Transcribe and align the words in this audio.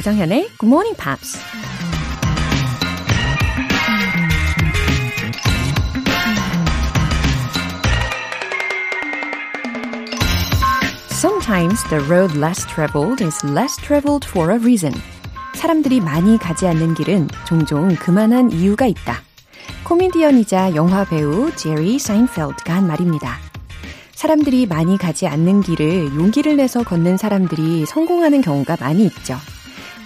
조정현의 0.00 0.48
Good 0.58 0.66
Morning 0.66 0.96
Pops. 0.96 1.38
Sometimes 11.12 11.84
the 11.90 12.02
road 12.06 12.34
less 12.38 12.64
traveled 12.66 13.22
is 13.22 13.44
less 13.44 13.76
traveled 13.76 14.26
for 14.26 14.50
a 14.50 14.58
reason. 14.58 14.94
사람들이 15.54 16.00
많이 16.00 16.38
가지 16.38 16.66
않는 16.66 16.94
길은 16.94 17.28
종종 17.46 17.94
그만한 17.96 18.52
이유가 18.52 18.86
있다. 18.86 19.20
코미디언이자 19.84 20.74
영화 20.76 21.04
배우 21.04 21.54
제리 21.56 21.98
사인펠드가 21.98 22.74
한 22.74 22.86
말입니다. 22.86 23.36
사람들이 24.14 24.66
많이 24.66 24.96
가지 24.96 25.26
않는 25.26 25.60
길을 25.60 26.14
용기를 26.14 26.56
내서 26.56 26.82
걷는 26.84 27.18
사람들이 27.18 27.84
성공하는 27.84 28.40
경우가 28.40 28.78
많이 28.80 29.04
있죠. 29.04 29.36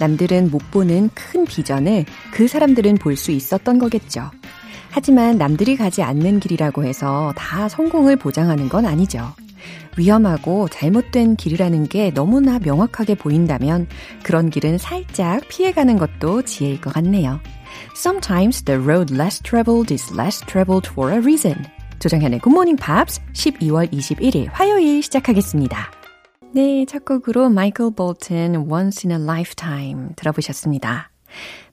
남들은 0.01 0.51
못 0.51 0.71
보는 0.71 1.11
큰 1.15 1.45
비전을 1.45 2.05
그 2.33 2.49
사람들은 2.49 2.97
볼 2.97 3.17
수 3.17 3.31
있었던 3.31 3.79
거겠죠. 3.79 4.31
하지만 4.91 5.39
남들이 5.39 5.77
가지 5.77 6.03
않는 6.03 6.41
길이라고 6.41 6.85
해서 6.85 7.33
다 7.37 7.69
성공을 7.69 8.17
보장하는 8.17 8.69
건 8.69 8.87
아니죠. 8.87 9.33
위험하고 9.97 10.69
잘못된 10.69 11.37
길이라는 11.37 11.89
게 11.89 12.13
너무나 12.13 12.59
명확하게 12.59 13.15
보인다면 13.15 13.87
그런 14.23 14.51
길은 14.51 14.79
살짝 14.79 15.47
피해가는 15.49 15.99
것도 15.99 16.43
지혜일 16.43 16.81
것 16.81 16.93
같네요. 16.93 17.41
Sometimes 17.97 18.63
the 18.65 18.81
road 18.81 19.15
less 19.15 19.41
traveled 19.43 19.93
is 19.93 20.13
less 20.13 20.45
traveled 20.47 20.89
for 20.91 21.13
a 21.13 21.19
reason. 21.19 21.57
조정현의 22.01 22.41
Good 22.41 22.53
Morning 22.55 22.81
Pops 22.81 23.21
12월 23.33 23.91
21일 23.91 24.49
화요일 24.53 25.03
시작하겠습니다. 25.03 26.04
네, 26.55 26.85
첫 26.85 27.05
곡으로 27.05 27.49
마이클 27.49 27.91
볼튼 27.91 28.71
Once 28.71 29.11
in 29.11 29.21
a 29.21 29.25
Lifetime 29.25 30.11
들어보셨습니다. 30.15 31.11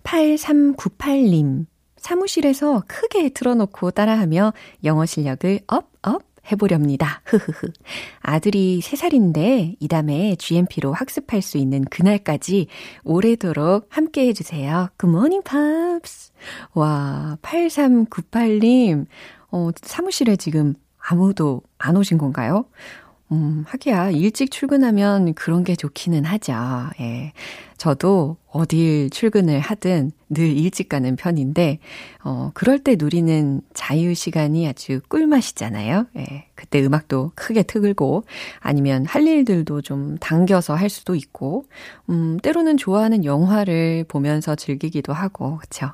8398님 0.03 1.67
사무실에서 1.97 2.81
크게 2.87 3.29
틀어놓고 3.29 3.91
따라하며 3.91 4.53
영어 4.83 5.05
실력을 5.05 5.59
up, 5.67 5.91
up 6.01 6.23
해보렵니다. 6.51 7.21
흐흐흐. 7.25 7.73
아들이 8.21 8.79
3살인데 8.81 9.75
이 9.79 9.87
다음에 9.87 10.35
GMP로 10.37 10.93
학습할 10.93 11.43
수 11.43 11.59
있는 11.59 11.83
그날까지 11.83 12.65
오래도록 13.03 13.85
함께 13.89 14.25
해주세요. 14.29 14.87
Good 14.97 15.15
morning, 15.15 15.43
Pops. 15.43 16.31
와, 16.73 17.37
8398님. 17.43 19.05
어, 19.51 19.69
사무실에 19.79 20.37
지금 20.37 20.73
아무도 20.97 21.61
안 21.77 21.97
오신 21.97 22.17
건가요? 22.17 22.65
음, 23.31 23.63
하기야, 23.65 24.09
일찍 24.11 24.51
출근하면 24.51 25.33
그런 25.35 25.63
게 25.63 25.75
좋기는 25.75 26.25
하죠. 26.25 26.53
예. 26.99 27.31
저도 27.77 28.35
어딜 28.51 29.09
출근을 29.09 29.59
하든 29.61 30.11
늘 30.29 30.45
일찍 30.47 30.89
가는 30.89 31.15
편인데, 31.15 31.79
어, 32.25 32.51
그럴 32.53 32.79
때 32.79 32.95
누리는 32.99 33.61
자유 33.73 34.13
시간이 34.13 34.67
아주 34.67 34.99
꿀맛이잖아요. 35.07 36.07
예. 36.17 36.45
그때 36.55 36.83
음악도 36.83 37.31
크게 37.35 37.63
틀고, 37.63 38.25
아니면 38.59 39.05
할 39.05 39.25
일들도 39.25 39.81
좀 39.81 40.17
당겨서 40.17 40.75
할 40.75 40.89
수도 40.89 41.15
있고, 41.15 41.63
음, 42.09 42.37
때로는 42.43 42.75
좋아하는 42.75 43.23
영화를 43.23 44.03
보면서 44.09 44.55
즐기기도 44.55 45.13
하고, 45.13 45.57
그쵸. 45.59 45.91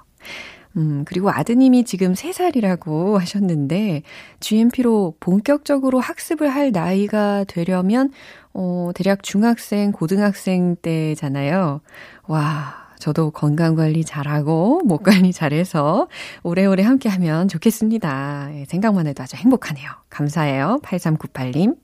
음, 0.78 1.03
그리고 1.06 1.31
아드님이 1.31 1.86
지금 1.86 2.14
3살이라고 2.14 3.17
하셨는데, 3.17 4.03
GMP로 4.39 5.16
본격적으로 5.20 6.00
학습을 6.00 6.50
할 6.50 6.72
나이가 6.72 7.44
되려면, 7.45 8.11
어, 8.53 8.92
대략 8.94 9.23
중학생, 9.23 9.92
고등학생 9.92 10.76
때잖아요. 10.76 11.82
와, 12.27 12.87
저도 12.99 13.32
건강 13.32 13.76
관리 13.76 14.04
잘하고, 14.04 14.82
목 14.86 15.02
관리 15.04 15.33
잘해서, 15.33 16.08
오래오래 16.43 16.83
함께 16.83 17.10
하면 17.10 17.48
좋겠습니다. 17.48 18.49
예, 18.54 18.66
생각만 18.66 19.08
해도 19.08 19.23
아주 19.23 19.36
행복하네요. 19.36 19.89
감사해요. 20.10 20.80
8398님. 20.83 21.76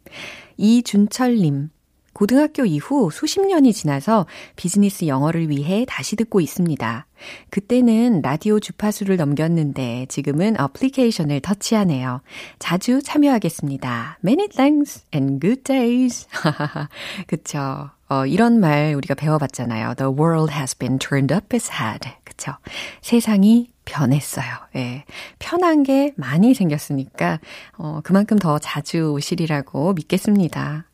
이준철님. 0.58 1.70
고등학교 2.14 2.66
이후 2.66 3.10
수십 3.12 3.42
년이 3.42 3.74
지나서 3.74 4.26
비즈니스 4.56 5.08
영어를 5.08 5.50
위해 5.50 5.86
다시 5.88 6.16
듣고 6.16 6.42
있습니다. 6.42 7.08
그때는 7.50 8.22
라디오 8.22 8.60
주파수를 8.60 9.18
넘겼는데 9.18 10.06
지금은 10.10 10.60
어플리케이션을 10.60 11.40
터치하네요. 11.42 12.22
자주 12.60 13.02
참여하겠습니다. 13.02 14.20
Many 14.24 14.48
thanks 14.50 15.06
and 15.14 15.40
good 15.40 15.64
days. 15.64 16.28
그쵸. 17.28 17.90
어, 18.10 18.26
이런 18.28 18.60
말 18.60 18.94
우리가 18.96 19.16
배워봤잖아요. 19.16 19.96
The 19.96 20.14
world 20.14 20.54
has 20.54 20.78
been 20.78 21.00
turned 21.00 21.34
up 21.34 21.48
its 21.56 21.72
head. 21.72 22.08
그쵸. 22.24 22.54
세상이 23.02 23.72
변했어요. 23.86 24.46
예. 24.76 25.04
편한 25.40 25.84
게 25.84 26.14
많이 26.16 26.54
생겼으니까, 26.54 27.40
어, 27.78 28.02
그만큼 28.04 28.38
더 28.38 28.60
자주 28.60 29.12
오시리라고 29.14 29.94
믿겠습니다. 29.94 30.86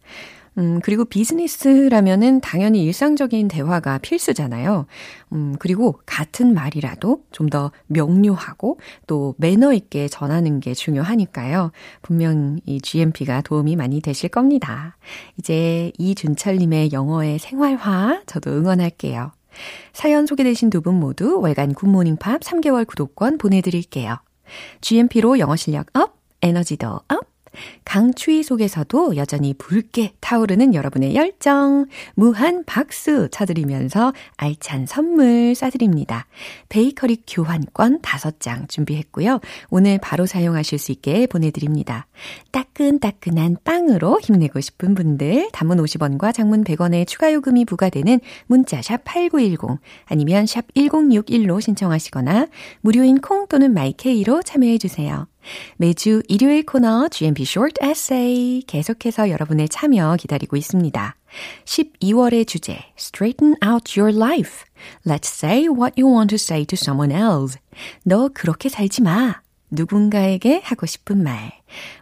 음, 0.59 0.79
그리고 0.83 1.05
비즈니스라면은 1.05 2.41
당연히 2.41 2.83
일상적인 2.83 3.47
대화가 3.47 3.97
필수잖아요. 3.99 4.85
음, 5.31 5.55
그리고 5.59 5.99
같은 6.05 6.53
말이라도 6.53 7.23
좀 7.31 7.49
더 7.49 7.71
명료하고 7.87 8.77
또 9.07 9.33
매너 9.39 9.73
있게 9.73 10.07
전하는 10.07 10.59
게 10.59 10.75
중요하니까요. 10.75 11.71
분명 12.03 12.59
이 12.67 12.79
GMP가 12.79 13.41
도움이 13.41 13.75
많이 13.75 14.01
되실 14.01 14.29
겁니다. 14.29 14.95
이제 15.39 15.91
이준철님의 15.97 16.91
영어의 16.91 17.39
생활화 17.39 18.21
저도 18.27 18.51
응원할게요. 18.51 19.31
사연 19.93 20.27
소개되신 20.27 20.69
두 20.69 20.81
분 20.81 20.99
모두 20.99 21.39
월간 21.41 21.73
굿모닝 21.73 22.17
팝 22.17 22.41
3개월 22.41 22.85
구독권 22.85 23.39
보내드릴게요. 23.39 24.17
GMP로 24.81 25.39
영어 25.39 25.55
실력 25.55 25.87
up, 25.97 26.19
에너지도 26.43 26.99
up, 27.07 27.28
강추위 27.85 28.43
속에서도 28.43 29.15
여전히 29.15 29.53
붉게 29.53 30.13
타오르는 30.19 30.73
여러분의 30.73 31.15
열정, 31.15 31.85
무한 32.15 32.63
박수 32.65 33.29
쳐드리면서 33.29 34.13
알찬 34.37 34.85
선물 34.85 35.53
쏴드립니다. 35.53 36.23
베이커리 36.69 37.23
교환권 37.27 38.01
5장 38.01 38.69
준비했고요. 38.69 39.39
오늘 39.69 39.97
바로 39.97 40.25
사용하실 40.25 40.79
수 40.79 40.91
있게 40.91 41.27
보내드립니다. 41.27 42.07
따끈따끈한 42.51 43.57
빵으로 43.63 44.19
힘내고 44.21 44.59
싶은 44.59 44.95
분들, 44.95 45.49
단문 45.51 45.77
50원과 45.77 46.33
장문 46.33 46.63
100원의 46.63 47.07
추가 47.07 47.33
요금이 47.33 47.65
부과되는 47.65 48.19
문자 48.47 48.81
샵 48.81 49.03
8910 49.03 49.79
아니면 50.05 50.45
샵 50.45 50.65
1061로 50.73 51.61
신청하시거나 51.61 52.47
무료인 52.81 53.19
콩 53.21 53.47
또는 53.47 53.73
마이케이로 53.73 54.43
참여해주세요. 54.43 55.27
매주 55.77 56.21
일요일 56.27 56.65
코너 56.65 57.07
GMP 57.09 57.43
Short 57.43 57.83
Essay 57.83 58.61
계속해서 58.67 59.29
여러분의 59.29 59.69
참여 59.69 60.17
기다리고 60.19 60.57
있습니다. 60.57 61.15
12월의 61.65 62.47
주제 62.47 62.79
Straighten 62.97 63.55
out 63.65 63.99
your 63.99 64.15
life. 64.15 64.65
Let's 65.05 65.27
say 65.27 65.67
what 65.67 66.01
you 66.01 66.13
want 66.13 66.29
to 66.29 66.35
say 66.35 66.65
to 66.65 66.75
someone 66.75 67.15
else. 67.15 67.59
너 68.03 68.29
그렇게 68.33 68.69
살지 68.69 69.01
마. 69.01 69.41
누군가에게 69.71 70.61
하고 70.63 70.85
싶은 70.85 71.21
말. 71.23 71.51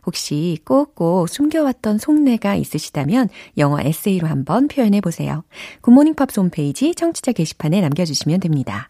혹시 0.06 0.58
꼭꼭 0.64 1.28
숨겨왔던 1.28 1.98
속내가 1.98 2.56
있으시다면 2.56 3.30
영어 3.58 3.82
에세이로 3.82 4.28
한번 4.28 4.68
표현해 4.68 5.02
보세요. 5.02 5.44
굿모닝 5.82 6.16
팝스 6.16 6.40
홈페이지 6.40 6.96
청취자 6.96 7.34
게시판에 7.34 7.82
남겨주시면 7.82 8.40
됩니다. 8.40 8.90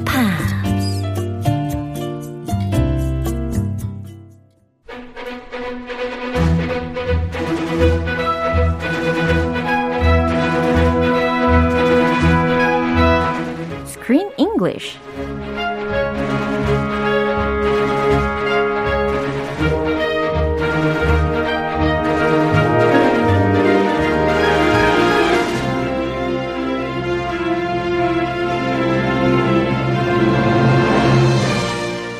English. 14.61 14.97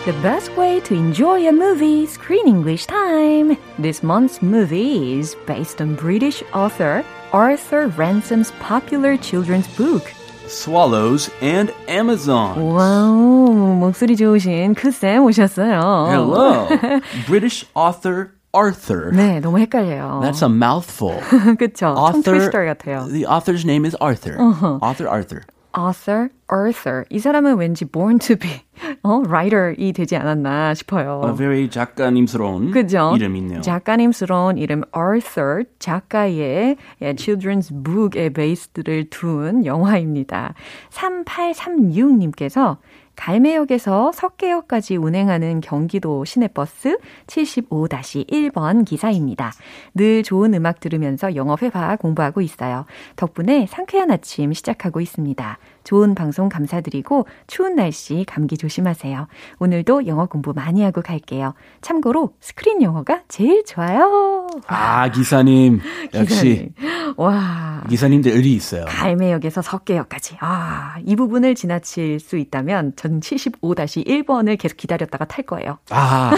The 0.04 0.14
best 0.24 0.52
way 0.58 0.80
to 0.82 0.96
enjoy 0.96 1.48
a 1.48 1.52
movie 1.52 2.08
screen 2.08 2.48
English 2.48 2.88
time. 2.88 3.56
This 3.78 4.02
month's 4.02 4.42
movie 4.42 5.20
is 5.20 5.36
based 5.46 5.80
on 5.80 5.94
British 5.94 6.42
author 6.54 7.06
Arthur 7.32 7.88
Ransom's 7.90 8.52
popular 8.60 9.16
children's 9.16 9.68
book. 9.78 10.12
Swallows 10.51 11.31
and 11.43 11.73
Amazon. 11.89 12.59
와우, 12.59 13.77
목소리 13.81 14.17
좋으신 14.17 14.75
크쌤 14.75 15.25
오셨어요. 15.25 16.07
Hello. 16.09 16.69
British 17.27 17.67
author 17.75 18.31
Arthur. 18.53 19.11
네, 19.13 19.41
너무 19.41 19.59
헷갈려요. 19.59 20.21
That's 20.23 20.43
a 20.43 20.49
mouthful. 20.49 21.21
그쵸. 21.59 21.89
author, 21.89 22.23
트위스터 22.23 22.65
같아요. 22.65 23.07
The 23.11 23.27
author's 23.27 23.65
name 23.67 23.85
is 23.85 23.95
Arthur. 24.01 24.41
Uh-huh. 24.41 24.79
Author 24.81 25.09
Arthur. 25.09 25.43
Arthur, 25.78 26.30
Arthur. 26.52 27.06
이 27.10 27.20
사람은 27.20 27.56
왠지 27.58 27.86
born 27.86 28.20
to 28.20 28.36
be 28.36 28.50
어, 29.04 29.22
writer이 29.26 29.94
되지 29.94 30.16
않았나 30.16 30.74
싶어요. 30.74 31.22
A 31.26 31.36
very 31.36 31.70
작가님스러운 31.70 32.72
그죠? 32.72 33.14
이름이네요. 33.16 33.62
작가님스러운 33.62 34.58
이름 34.58 34.84
Arthur 34.96 35.66
작가의 35.80 36.78
예, 37.02 37.14
children's 37.14 37.72
book에 37.84 38.30
베이스를 38.30 39.10
둔 39.10 39.66
영화입니다. 39.66 40.54
3836님께서 40.90 42.78
갈매역에서 43.16 44.12
석계역까지 44.14 44.98
운행하는 44.98 45.62
경기도 45.62 46.26
시내버스 46.26 46.98
75-1번 47.28 48.86
기사입니다. 48.86 49.52
늘 49.94 50.24
좋은 50.24 50.54
음악 50.54 50.80
들으면서 50.80 51.36
영어 51.36 51.56
회화 51.62 51.96
공부하고 51.96 52.42
있어요. 52.42 52.86
덕분에 53.16 53.68
상쾌한 53.68 54.12
아침 54.12 54.54
시작하고 54.54 55.02
있습니다. 55.02 55.58
좋은 55.84 56.16
방송 56.16 56.50
감사드리고 56.50 57.28
추운 57.48 57.76
날씨 57.76 58.26
감기 58.28 58.58
조심하세요. 58.58 59.28
오늘도 59.60 60.08
영어 60.08 60.26
공부 60.26 60.54
많이 60.54 60.84
하고 60.84 61.02
갈게요. 61.02 61.54
참고로 61.82 62.34
스크린 62.40 62.82
영어가 62.82 63.22
제일 63.28 63.64
좋아요. 63.66 64.48
아, 64.68 65.10
기사님. 65.10 65.80
역시 66.14 66.72
기사님. 66.76 67.14
와. 67.18 67.84
기사님들 67.90 68.32
의리 68.32 68.54
있어요. 68.54 68.86
갈매역에서 68.88 69.62
석계역까지. 69.62 70.38
아, 70.40 70.96
이 71.06 71.16
부분을 71.16 71.56
지나칠 71.56 72.20
수 72.20 72.38
있다면 72.38 72.94
전 72.96 73.20
75-1번을 73.20 74.58
계속 74.58 74.78
기다렸다가 74.78 75.26
탈 75.26 75.46
거예요. 75.46 75.78
아, 75.90 76.32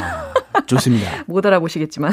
좋습니다. 0.66 1.24
못 1.28 1.46
알아보시겠지만. 1.46 2.12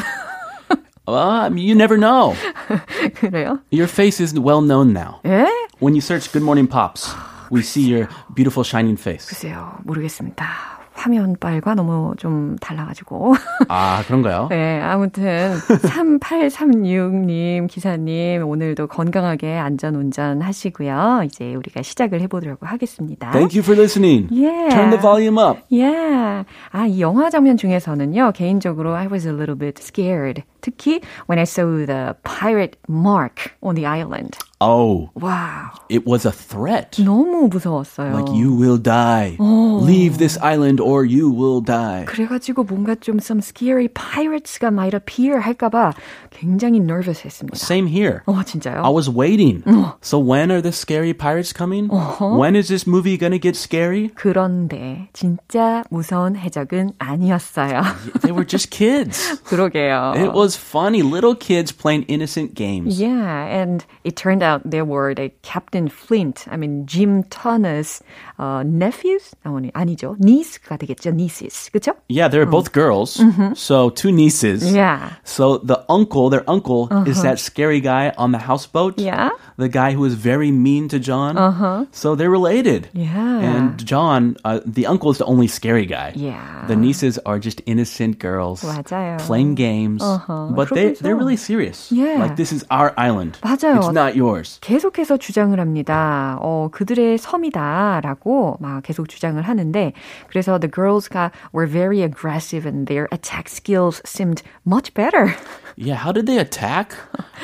Well, 1.07 1.51
you 1.59 1.73
never 1.75 1.97
know. 1.99 2.35
그래요? 3.17 3.59
Your 3.73 3.89
face 3.91 4.23
is 4.23 4.39
well 4.39 4.61
known 4.63 4.91
now. 4.93 5.21
예? 5.27 5.47
When 5.81 5.95
you 5.95 6.01
search 6.03 6.31
Good 6.31 6.45
Morning 6.45 6.69
Pops, 6.69 7.09
we 7.51 7.63
see 7.63 7.89
your 7.89 8.07
beautiful 8.35 8.65
shining 8.65 9.01
face. 9.01 9.27
글쎄요, 9.29 9.79
모르겠습니다. 9.85 10.45
화면 10.93 11.37
빨과 11.41 11.75
너무 11.75 12.13
좀 12.19 12.57
달라가지고. 12.61 13.35
아, 13.69 14.03
그런가요? 14.07 14.49
네, 14.51 14.79
아무튼 14.83 15.57
3836님 15.57 17.67
기사님 17.69 18.47
오늘도 18.47 18.89
건강하게 18.89 19.57
안전 19.57 19.95
운전 19.95 20.43
하시고요. 20.43 21.23
이제 21.25 21.55
우리가 21.55 21.81
시작을 21.81 22.21
해보도록 22.21 22.59
하겠습니다. 22.61 23.31
Thank 23.31 23.59
you 23.59 23.63
for 23.63 23.81
listening. 23.81 24.29
Yeah. 24.31 24.69
Turn 24.69 24.91
the 24.91 25.01
volume 25.01 25.39
up. 25.39 25.61
Yeah. 25.73 26.45
아, 26.73 26.85
이 26.87 27.01
영화 27.01 27.31
장면 27.31 27.57
중에서는요, 27.57 28.33
개인적으로 28.35 28.95
I 28.95 29.07
was 29.07 29.27
a 29.27 29.33
little 29.33 29.57
bit 29.57 29.83
scared. 29.83 30.43
특히 30.62 31.02
when 31.28 31.38
I 31.40 31.46
saw 31.46 31.86
the 31.86 32.16
pirate 32.24 32.78
mark 32.88 33.54
on 33.62 33.76
the 33.76 33.86
island. 33.86 34.38
Oh, 34.62 35.12
와우. 35.14 35.70
it 35.90 36.08
was 36.08 36.26
a 36.26 36.32
threat. 36.32 36.98
너무 36.98 37.50
무서웠어요. 37.50 38.14
Like 38.14 38.34
you 38.34 38.56
will 38.56 38.78
die. 38.78 39.36
Leave 39.40 40.18
this 40.18 40.40
island 40.42 40.80
or 40.80 41.04
you 41.06 41.30
will 41.30 41.62
die. 41.62 42.06
그래가지고 42.06 42.64
뭔가 42.64 42.96
좀 42.96 43.20
some 43.20 43.42
scary 43.42 43.90
pirates가 43.90 44.72
might 44.72 44.96
appear 44.96 45.42
할까봐 45.42 45.94
굉장히 46.32 46.80
nervous 46.80 47.24
했습니다. 47.26 47.58
Same 47.58 47.88
here. 47.88 48.22
어, 48.26 48.44
진짜요? 48.44 48.82
I 48.84 48.90
was 48.90 49.10
waiting. 49.10 49.62
So 50.02 50.18
when 50.18 50.52
are 50.52 50.62
the 50.62 50.72
scary 50.72 51.14
pirates 51.14 51.52
coming? 51.54 51.90
When 52.20 52.56
is 52.56 52.70
this 52.70 52.88
movie 52.88 53.18
gonna 53.18 53.38
get 53.40 53.56
scary? 53.56 54.10
그런데 54.16 55.10
진짜 55.14 55.84
무서운 55.92 56.38
해적은 56.38 56.94
아니었어요. 56.98 57.82
They 58.22 58.32
were 58.32 58.48
just 58.48 58.72
kids. 58.72 59.38
그러게요. 59.44 60.14
It 60.16 60.32
was 60.34 60.49
funny. 60.57 61.03
Little 61.03 61.35
kids 61.35 61.73
playing 61.73 62.05
innocent 62.05 62.55
games. 62.55 63.01
Yeah, 63.01 63.47
and 63.47 63.85
it 64.05 64.17
turned 64.17 64.43
out 64.43 64.69
they 64.69 64.83
were 64.83 65.15
the 65.15 65.31
Captain 65.43 65.89
Flint, 65.89 66.47
I 66.51 66.57
mean 66.57 66.87
Jim 66.87 67.25
Turner's 67.25 68.03
uh, 68.40 68.64
nephews? 68.66 69.36
아니, 69.44 69.72
아니죠. 69.74 70.16
niece가 70.20 70.78
되겠죠. 70.78 71.12
nieces. 71.14 71.70
그쵸? 71.74 71.94
Yeah, 72.10 72.28
they're 72.28 72.46
both 72.46 72.72
girls. 72.72 73.20
So 73.56 73.90
two 73.90 74.12
nieces. 74.12 74.64
Yeah. 74.74 75.12
So 75.24 75.58
the 75.58 75.84
uncle, 75.90 76.30
their 76.30 76.44
uncle, 76.50 76.90
is 77.08 77.22
that 77.24 77.40
scary 77.40 77.80
guy 77.82 78.12
on 78.18 78.32
the 78.32 78.40
houseboat. 78.40 79.00
Yeah. 79.00 79.30
The 79.58 79.70
guy 79.70 79.94
who 79.94 80.02
was 80.02 80.14
very 80.16 80.52
mean 80.52 80.88
to 80.90 81.00
John. 81.00 81.38
Uh-huh. 81.38 81.86
So 81.92 82.16
they're 82.16 82.30
related. 82.30 82.90
Yeah. 82.94 83.40
And 83.40 83.78
John, 83.86 84.36
uh, 84.44 84.60
the 84.66 84.86
uncle 84.86 85.12
is 85.12 85.18
the 85.20 85.26
only 85.26 85.48
scary 85.48 85.86
guy. 85.86 86.12
Yeah. 86.16 86.66
The 86.68 86.76
nieces 86.76 87.18
are 87.26 87.40
just 87.40 87.62
innocent 87.66 88.20
girls 88.20 88.64
맞아요. 88.64 89.18
playing 89.20 89.56
games. 89.56 90.02
Uh-huh. 90.04 90.52
But 90.56 90.70
they, 90.70 90.92
그러면서- 90.92 91.00
they're 91.00 91.16
really 91.16 91.38
serious. 91.38 91.92
Yeah. 91.92 92.20
Like, 92.20 92.36
this 92.36 92.52
is 92.52 92.66
our 92.70 92.94
island. 92.98 93.38
맞아요. 93.44 93.78
It's 93.78 93.92
not 93.94 94.16
yours. 94.16 94.60
계속해서 94.62 95.18
주장을 95.18 95.58
합니다. 95.60 96.38
어, 96.42 96.70
그들의 96.72 97.18
섬이다라고 97.18 98.29
막 98.60 98.84
계속 98.84 99.08
주장을 99.10 99.42
하는데 99.42 99.94
그래서 100.30 100.60
the 100.60 100.70
girls 100.70 101.08
got, 101.08 101.32
were 101.52 101.66
very 101.66 102.02
aggressive 102.04 102.66
and 102.68 102.88
their 102.88 103.08
attack 103.12 103.50
skills 103.50 104.02
seemed 104.06 104.44
much 104.66 104.94
better. 104.94 105.36
Yeah, 105.78 105.96
how 105.96 106.12
did 106.14 106.26
they 106.26 106.38
attack? 106.38 106.96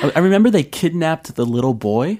I 0.04 0.12
I 0.16 0.20
remember 0.20 0.50
they 0.50 0.64
kidnapped 0.64 1.36
the 1.36 1.46
little 1.46 1.74
boy. 1.74 2.18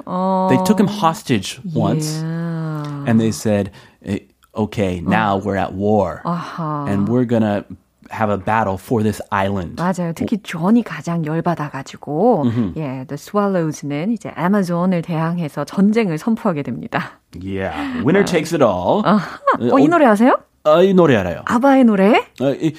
They 0.50 0.60
took 0.66 0.80
him 0.80 0.88
hostage 0.88 1.60
once. 1.74 2.20
Yeah. 2.22 3.06
and 3.08 3.20
they 3.20 3.32
said, 3.32 3.72
eh, 4.06 4.20
"Okay, 4.56 5.00
now 5.02 5.38
we're 5.38 5.56
at 5.56 5.74
war, 5.74 6.22
and 6.26 7.08
we're 7.08 7.26
gonna 7.26 7.66
have 8.11 8.31
a 8.33 8.39
battle 8.39 8.77
for 8.81 9.03
this 9.03 9.23
island." 9.33 9.81
맞아요. 9.83 10.13
특히 10.15 10.39
존이 10.43 10.83
가장 10.83 11.25
열받아가지고, 11.25 12.45
예, 12.77 13.05
The 13.09 13.15
Swallows는 13.15 14.13
이제 14.13 14.31
아마존을 14.35 15.03
대항해서 15.03 15.65
전쟁을 15.65 16.19
선포하게 16.19 16.63
됩니다. 16.63 17.21
Yeah, 17.35 17.77
winner 18.05 18.25
takes 18.25 18.55
it 18.55 18.65
all. 18.65 19.03
어, 19.05 19.79
이 19.79 19.89
노래 19.89 20.07
아세요? 20.07 20.39
아, 20.66 20.82
이 20.84 20.94
노래 20.94 21.16
알아요. 21.16 21.42
아바의 21.46 21.84
노래? 21.86 22.14
아, 22.40 22.50
이, 22.60 22.74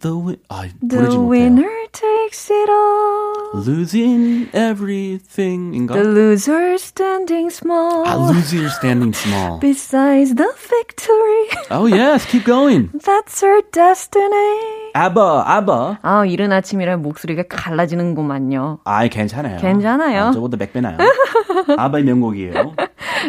the 0.00 0.16
win, 0.16 0.36
아, 0.48 0.62
The 0.62 0.88
부르지 0.88 1.16
못해요. 1.16 1.30
winner 1.30 1.86
takes 1.92 2.50
it 2.52 2.68
all. 2.70 3.62
Losing 3.64 4.48
everything인가? 4.52 5.94
The 5.94 6.04
loser 6.04 6.74
standing 6.74 7.48
small. 7.50 8.04
아, 8.06 8.16
losing 8.16 8.66
standing 8.68 9.14
small. 9.16 9.58
Besides 9.60 10.34
the 10.34 10.52
victory. 10.68 11.48
Oh 11.70 11.86
yes, 11.86 12.26
keep 12.26 12.44
going. 12.44 12.90
That's 12.92 13.42
our 13.42 13.62
destiny. 13.72 14.81
ABBA, 14.95 15.43
ABBA. 15.57 15.97
아, 16.01 16.25
이른 16.25 16.51
아침이라 16.51 16.97
목소리가 16.97 17.43
갈라지는구만요. 17.49 18.79
아, 18.83 19.07
괜찮아요. 19.07 19.57
괜찮아요. 19.59 20.25
아, 20.25 20.31
저보다 20.31 20.57
100배 20.57 20.81
나요. 20.81 20.97
아바의 21.77 22.03
명곡이에요. 22.05 22.73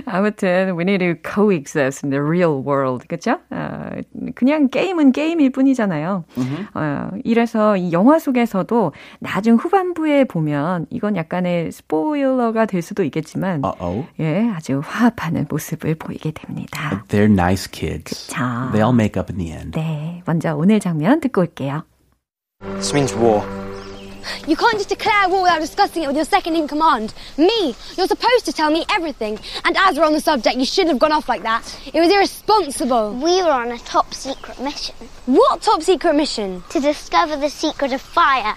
아무튼 0.06 0.76
we 0.76 0.82
need 0.82 0.98
to 0.98 1.14
coexist 1.22 2.04
in 2.04 2.10
the 2.10 2.20
real 2.20 2.62
world. 2.66 3.06
그쵸? 3.08 3.38
어, 3.50 3.90
그냥 4.34 4.68
게임은 4.68 5.12
게임일 5.12 5.50
뿐이잖아요. 5.52 6.24
어, 6.74 7.10
이래서 7.22 7.76
이 7.76 7.92
영화 7.92 8.18
속에서도 8.18 8.92
나중 9.20 9.56
후반부에 9.56 10.24
보면 10.24 10.86
이건 10.90 11.16
약간의 11.16 11.70
스포일러가 11.72 12.66
될 12.66 12.82
수도 12.82 13.04
있겠지만 13.04 13.62
Uh-oh. 13.64 14.06
예, 14.20 14.50
아주 14.54 14.80
화합하는 14.84 15.46
모습을 15.48 15.94
보이게 15.94 16.32
됩니다. 16.32 17.04
They're 17.08 17.30
nice 17.30 17.70
kids. 17.70 18.28
그쵸. 18.28 18.42
They 18.72 18.82
all 18.82 18.92
make 18.94 19.18
up 19.20 19.32
in 19.32 19.38
the 19.38 19.52
end. 19.52 19.78
네, 19.78 20.22
먼저 20.26 20.56
오늘 20.56 20.80
장면 20.80 21.20
듣고 21.20 21.42
올게요. 21.42 21.53
This 22.61 22.93
means 22.93 23.13
war. 23.13 23.45
You 24.47 24.55
can't 24.55 24.77
just 24.77 24.89
declare 24.89 25.29
war 25.29 25.43
without 25.43 25.61
discussing 25.61 26.03
it 26.03 26.07
with 26.07 26.15
your 26.15 26.25
second 26.25 26.55
in 26.55 26.67
command. 26.67 27.13
Me. 27.37 27.73
You're 27.97 28.07
supposed 28.07 28.45
to 28.45 28.53
tell 28.53 28.69
me 28.69 28.83
everything. 28.91 29.39
And 29.63 29.75
as 29.77 29.97
we're 29.97 30.05
on 30.05 30.13
the 30.13 30.19
subject, 30.19 30.57
you 30.57 30.65
shouldn't 30.65 30.91
have 30.91 30.99
gone 30.99 31.13
off 31.13 31.29
like 31.29 31.43
that. 31.43 31.63
It 31.93 31.99
was 31.99 32.11
irresponsible. 32.11 33.13
We 33.13 33.41
were 33.41 33.49
on 33.51 33.71
a 33.71 33.77
top 33.79 34.13
secret 34.13 34.59
mission 34.59 34.93
What 35.25 35.61
top 35.61 35.81
secret 35.81 36.13
mission? 36.15 36.63
to 36.69 36.79
discover 36.79 37.37
the 37.37 37.49
secret 37.49 37.93
of 37.93 38.01
fire. 38.01 38.55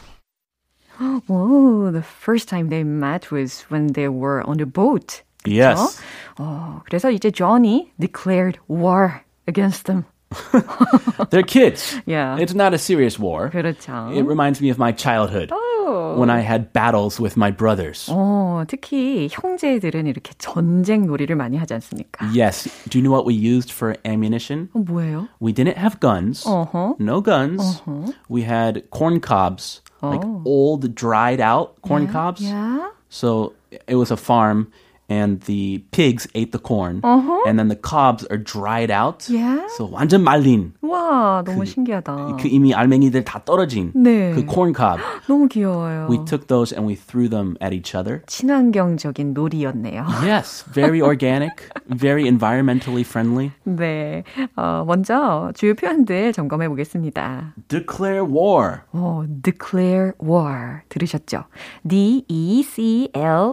Oh, 1.01 1.91
the 1.91 2.03
first 2.03 2.49
time 2.49 2.69
they 2.69 2.85
met 2.85 3.31
was 3.31 3.63
when 3.71 3.93
they 3.93 4.09
were 4.09 4.43
on 4.43 4.59
the 4.59 4.67
boat. 4.67 5.23
그쵸? 5.45 5.53
Yes. 5.55 6.01
어, 6.39 6.83
그래서 6.87 7.11
이제 7.11 7.31
Johnny 7.33 7.91
declared 7.99 8.59
war 8.69 9.23
against 9.49 9.87
them. 9.87 10.05
They're 11.31 11.43
kids. 11.43 12.01
Yeah. 12.07 12.39
It's 12.39 12.55
not 12.55 12.73
a 12.75 12.79
serious 12.79 13.19
war. 13.19 13.51
그렇죠. 13.51 14.15
It 14.17 14.25
reminds 14.25 14.61
me 14.61 14.71
of 14.71 14.79
my 14.79 14.93
childhood. 14.93 15.51
Oh, 15.53 16.15
when 16.17 16.31
I 16.31 16.41
had 16.41 16.73
battles 16.73 17.21
with 17.21 17.37
my 17.37 17.51
brothers. 17.51 18.09
어, 18.11 18.65
특히 18.67 19.29
형제들은 19.31 20.07
이렇게 20.07 20.33
전쟁 20.39 21.07
놀이를 21.07 21.37
많이 21.37 21.57
하지 21.59 21.75
않습니까? 21.75 22.27
Yes. 22.35 22.69
Do 22.89 22.99
you 22.99 23.03
know 23.03 23.13
what 23.13 23.27
we 23.27 23.35
used 23.35 23.71
for 23.73 23.97
ammunition? 24.07 24.69
어, 24.75 24.79
뭐예요? 24.79 25.29
We 25.41 25.53
didn't 25.53 25.77
have 25.77 26.01
guns. 26.01 26.47
Uh-huh. 26.47 26.95
No 26.99 27.21
guns. 27.21 27.61
Uh-huh. 27.87 28.13
We 28.29 28.43
had 28.43 28.89
corn 28.91 29.21
cobs, 29.21 29.83
like 30.03 30.25
Oh. 30.25 30.43
old 30.47 30.95
dried 30.95 31.41
out 31.41 31.81
corn 31.83 32.07
cobs. 32.09 32.41
Yeah. 32.41 32.89
So 33.11 33.53
it 33.87 33.97
was 33.97 34.11
a 34.11 34.17
farm 34.17 34.69
and 35.11 35.41
the 35.43 35.85
pigs 35.91 36.27
ate 36.35 36.53
the 36.53 36.59
corn 36.63 37.01
Uh-huh. 37.05 37.43
and 37.45 37.59
then 37.59 37.69
the 37.69 37.77
cobs 37.77 38.25
are 38.31 38.39
dried 38.39 38.89
out. 38.91 39.29
Yeah. 39.29 39.67
So 39.77 39.85
완전 39.91 40.23
말린. 40.23 40.73
와, 40.81 41.43
너무 41.45 41.67
신기하다. 41.67 42.39
그 42.41 42.49
이미 42.49 42.73
알맹이들 42.73 43.23
다 43.25 43.43
떨어진 43.45 43.93
네. 43.95 44.33
그 44.33 44.47
corn 44.49 44.73
cob. 44.73 45.01
너무 45.27 45.49
귀여워요. 45.49 46.07
We 46.09 46.25
took 46.25 46.47
those 46.47 46.73
and 46.73 46.87
we 46.87 46.95
threw 46.95 47.29
them 47.29 47.57
at 47.61 47.75
each 47.75 47.95
other. 47.95 48.23
친환경적인 48.27 49.35
놀이였네요. 49.35 50.07
Yes, 50.25 50.65
very 50.73 51.03
organic, 51.03 51.69
very 51.89 52.25
environmentally 52.25 53.03
friendly. 53.05 53.51
네. 53.67 54.23
어, 54.57 54.85
먼저 54.87 55.51
주요 55.55 55.75
표현들 55.75 56.33
점검해 56.33 56.69
보겠습니다. 56.69 57.53
Declare 57.69 58.25
war. 58.25 58.83
어, 58.93 59.25
declare 59.43 60.13
war 60.23 60.83
들으셨죠? 60.89 61.45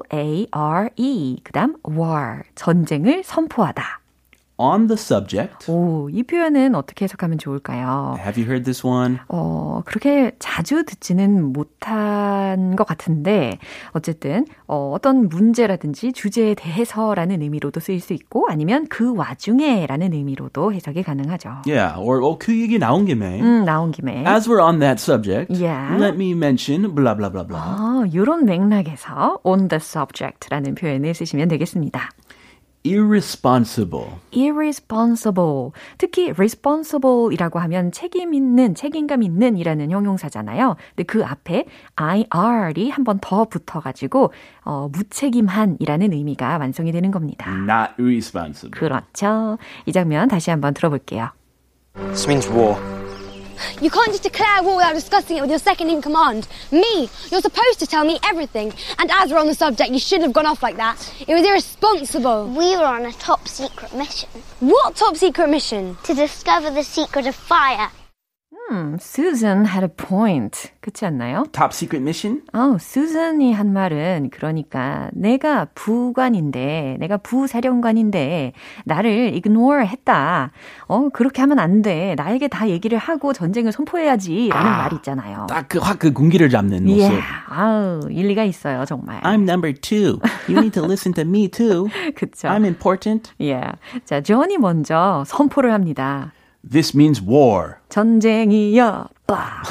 D-E-C-L-A-R-E 0.10 1.38
그 1.45 1.53
다음 1.53 1.77
war 1.87 2.43
전쟁을 2.55 3.23
선포하다. 3.23 4.04
On 4.57 4.87
the 4.87 4.97
subject. 4.97 5.69
오, 5.69 6.09
이 6.11 6.23
표현은 6.23 6.77
어떻게 6.77 7.05
해석하면 7.05 7.39
좋을까요? 7.39 8.15
Have 8.19 8.41
you 8.41 8.49
heard 8.49 8.63
this 8.65 8.87
one? 8.87 9.19
어, 9.29 9.83
그렇게 9.85 10.31
자주 10.39 10.85
듣지는 10.85 11.53
못한 11.53 12.77
것 12.77 12.87
같은데, 12.87 13.59
어쨌든, 13.91 14.47
어, 14.69 14.93
어떤 14.95 15.29
문제라든지 15.29 16.13
주제에 16.13 16.55
대해서라는 16.55 17.43
의미로도 17.43 17.81
쓰일 17.81 18.01
수 18.01 18.13
있고, 18.13 18.47
아니면 18.49 18.87
그 18.89 19.13
와중에 19.17 19.87
라는 19.87 20.13
의미로도 20.13 20.73
해석이 20.73 21.03
가능하죠. 21.03 21.63
Yeah, 21.67 21.99
or 21.99 22.23
oh, 22.23 22.39
그 22.39 22.53
얘기 22.57 22.79
나온 22.79 23.07
김에. 23.07 23.41
음, 23.41 23.65
나온 23.65 23.91
김에. 23.91 24.25
As 24.25 24.49
we're 24.49 24.63
on 24.63 24.79
that 24.79 25.03
subject, 25.03 25.51
Yeah. 25.51 25.99
let 25.99 26.15
me 26.15 26.33
mention 26.33 26.95
blah 26.95 27.15
blah 27.15 27.31
blah 27.31 27.45
blah. 27.45 27.61
아, 27.61 28.05
요런 28.15 28.45
맥락에서 28.45 29.41
on 29.43 29.67
the 29.67 29.81
subject라는 29.81 30.77
표현을 30.77 31.13
쓰시면 31.13 31.49
되겠습니다. 31.49 32.11
Irresponsible. 32.87 34.19
irresponsible. 34.31 35.71
특히 35.97 36.31
responsible이라고 36.37 37.59
하면 37.61 37.91
책임 37.93 38.35
있는, 38.35 38.75
책임감 38.75 39.23
있는 39.23 39.57
이라는 39.57 39.91
형용사잖아요. 39.91 40.76
근데 40.95 41.03
그 41.05 41.25
앞에 41.25 41.64
ir이 41.97 42.91
한 42.91 43.05
번 43.05 43.19
더 43.21 43.45
붙어가지고, 43.47 44.33
어, 44.64 44.88
무책임한이라는 44.93 46.12
의미가 46.12 46.59
완성이 46.59 46.93
되는 46.93 47.11
겁니다. 47.11 47.50
Not 47.50 47.95
irresponsible. 48.03 48.79
그렇죠. 48.79 49.57
이 49.87 49.93
장면 49.93 50.29
다시 50.29 50.50
한번 50.50 50.75
들어볼게요. 50.75 51.31
This 51.95 52.26
means 52.29 52.50
war. 52.50 52.76
You 53.81 53.91
can't 53.91 54.09
just 54.11 54.23
declare 54.23 54.63
war 54.63 54.77
without 54.77 54.95
discussing 54.95 55.37
it 55.37 55.41
with 55.41 55.51
your 55.51 55.59
second 55.59 55.91
in 55.91 56.03
command. 56.03 56.49
Me. 56.71 57.09
You're 57.31 57.41
supposed 57.41 57.79
to 57.81 57.87
tell 57.87 58.05
me 58.05 58.19
everything. 58.25 58.73
And 58.99 59.11
as 59.11 59.31
we're 59.31 59.39
on 59.39 59.47
the 59.47 59.55
subject, 59.55 59.91
you 59.91 59.99
shouldn't 59.99 60.25
have 60.25 60.33
gone 60.33 60.47
off 60.47 60.63
like 60.63 60.77
that. 60.77 61.13
It 61.27 61.35
was 61.35 61.45
irresponsible. 61.47 62.49
We 62.49 62.77
were 62.77 62.85
on 62.85 63.05
a 63.07 63.13
top 63.13 63.49
secret 63.49 63.95
mission 63.95 64.29
What 64.61 64.97
top 64.97 65.17
secret 65.17 65.49
mission? 65.49 65.97
to 66.05 66.15
discover 66.15 66.71
the 66.71 66.83
secret 66.85 67.27
of 67.27 67.35
fire. 67.35 67.91
음, 68.71 68.97
Susan 68.99 69.66
had 69.66 69.85
a 69.85 69.88
point. 69.88 70.71
그렇지 70.80 71.04
않나요? 71.06 71.44
Top 71.52 71.71
secret 71.73 72.00
mission? 72.02 72.42
어, 72.54 72.76
수잔이 72.78 73.52
한 73.52 73.73
말은 73.73 74.30
그러니까 74.33 75.11
내가 75.12 75.66
부관인데, 75.75 76.97
내가 76.99 77.16
부사령관인데 77.18 78.52
나를 78.85 79.33
ignore 79.35 79.87
했다. 79.87 80.50
어, 80.87 81.09
그렇게 81.12 81.40
하면 81.42 81.59
안 81.59 81.83
돼. 81.83 82.14
나에게 82.16 82.49
다 82.49 82.68
얘기를 82.68 82.97
하고 82.99 83.33
전쟁을 83.33 83.73
선포해야지라는 83.73 84.66
아, 84.73 84.76
말 84.78 84.92
있잖아요. 84.94 85.47
딱 85.49 85.64
그 85.68 85.78
확그 85.78 86.12
공기를 86.12 86.50
잡는 86.50 86.85
모습. 86.85 87.00
예, 87.12 87.21
아우 87.49 88.00
일리가 88.11 88.44
있어요 88.44 88.85
정말. 88.85 89.21
I'm 89.23 89.42
number 89.49 89.73
two. 89.75 90.21
You 90.49 90.59
need 90.59 90.71
to 90.73 90.85
listen 90.85 91.12
to 91.14 91.23
me 91.23 91.49
too. 91.49 91.88
그쵸? 92.14 92.49
I'm 92.49 92.64
important. 92.64 93.33
예, 93.40 93.61
자 94.04 94.21
존이 94.21 94.59
먼저 94.59 95.25
선포를 95.26 95.73
합니다. 95.73 96.33
This 96.71 96.97
means 96.97 97.23
war. 97.23 97.76
전쟁이야. 97.88 99.06
빠. 99.26 99.62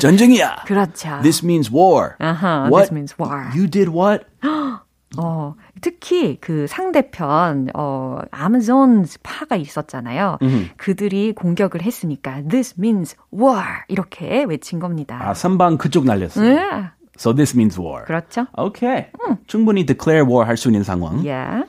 전쟁이야. 0.00 0.64
그렇죠. 0.66 1.20
This 1.22 1.44
means 1.44 1.70
war. 1.72 2.14
아하, 2.18 2.68
what? 2.70 2.88
this 2.88 2.92
means 2.92 3.14
war. 3.18 3.50
You 3.54 3.66
did 3.68 3.90
what? 3.90 4.24
어, 5.18 5.54
특히 5.80 6.36
그 6.40 6.66
상대편 6.66 7.70
어 7.74 8.18
아마존 8.30 9.06
파가 9.22 9.56
있었잖아요. 9.56 10.38
그들이 10.76 11.32
공격을 11.32 11.82
했으니까 11.82 12.42
this 12.48 12.74
means 12.78 13.16
war 13.32 13.84
이렇게 13.88 14.44
외친 14.44 14.78
겁니다. 14.78 15.18
아, 15.22 15.32
선방 15.34 15.78
그쪽 15.78 16.04
날렸어요. 16.04 16.54
네, 16.54 16.90
So 17.18 17.32
this 17.34 17.56
means 17.56 17.80
war. 17.80 18.04
그렇죠? 18.04 18.46
Okay. 18.58 19.06
충분히 19.46 19.86
declare 19.86 20.22
war 20.28 20.44
할 20.46 20.56
수 20.58 20.68
있는 20.68 20.82
상황. 20.84 21.24
Yeah. 21.24 21.64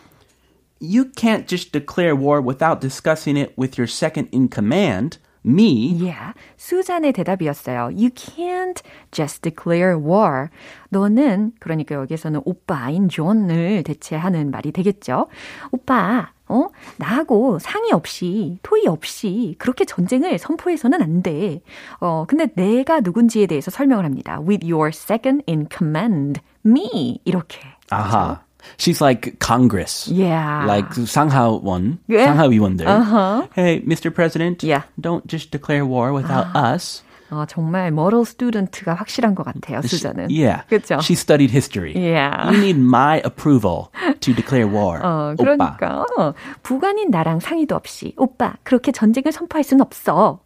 You 0.79 1.05
can't 1.05 1.47
just 1.47 1.71
declare 1.71 2.15
war 2.15 2.41
without 2.41 2.79
discussing 2.81 3.37
it 3.37 3.53
with 3.57 3.77
your 3.77 3.87
second 3.87 4.29
in 4.31 4.49
command, 4.49 5.17
me. 5.43 5.93
Yeah. 5.95 6.33
수잔의 6.57 7.13
대답이었어요. 7.13 7.91
You 7.95 8.09
can't 8.11 8.81
just 9.11 9.41
declare 9.41 9.97
war. 9.97 10.49
너는 10.89 11.53
그러니까 11.59 11.95
여기서는 11.95 12.41
오빠인 12.45 13.09
존을 13.09 13.83
대체하는 13.83 14.51
말이 14.51 14.71
되겠죠. 14.71 15.27
오빠, 15.71 16.31
어? 16.47 16.67
나하고 16.97 17.59
상의 17.59 17.91
없이, 17.91 18.59
토의 18.61 18.87
없이 18.87 19.55
그렇게 19.57 19.85
전쟁을 19.85 20.37
선포해서는 20.37 21.01
안 21.01 21.21
돼. 21.23 21.61
어, 21.99 22.25
근데 22.27 22.47
내가 22.55 23.01
누군지에 23.01 23.47
대해서 23.47 23.71
설명을 23.71 24.05
합니다. 24.05 24.39
With 24.39 24.65
your 24.65 24.89
second 24.89 25.43
in 25.47 25.67
command, 25.75 26.41
me. 26.65 27.19
이렇게. 27.25 27.59
Aha. 27.89 28.46
She's 28.78 29.00
like 29.00 29.38
Congress. 29.40 30.06
Yeah. 30.08 30.64
Like 30.66 30.88
상하원, 30.94 31.98
Yeah. 32.08 32.30
상하위원들. 32.32 32.86
Uh-huh. 32.86 33.48
Hey, 33.54 33.80
Mr. 33.82 34.14
President. 34.14 34.62
Yeah. 34.62 34.82
Don't 35.00 35.26
just 35.26 35.50
declare 35.50 35.84
war 35.84 36.12
without 36.14 36.46
us. 36.54 37.02
어, 37.32 37.46
정말 37.46 37.88
moral 37.90 38.22
student가 38.26 38.94
확실한 38.94 39.34
것 39.34 39.42
같아요, 39.44 39.80
수잔은. 39.80 40.28
Yeah. 40.30 40.62
그렇죠? 40.68 41.00
She 41.00 41.14
studied 41.16 41.50
history. 41.50 41.94
Yeah. 41.96 42.50
You 42.52 42.58
need 42.60 42.76
my 42.78 43.22
approval 43.24 43.88
to 44.20 44.34
declare 44.34 44.68
war. 44.68 45.00
어, 45.02 45.34
오빠. 45.38 45.76
그러니까 45.78 46.04
어, 46.18 46.34
부관인 46.62 47.10
나랑 47.10 47.40
상의도 47.40 47.74
없이 47.74 48.12
오빠 48.18 48.54
그렇게 48.64 48.92
전쟁을 48.92 49.32
선포할 49.32 49.64
수는 49.64 49.80
없어. 49.80 50.40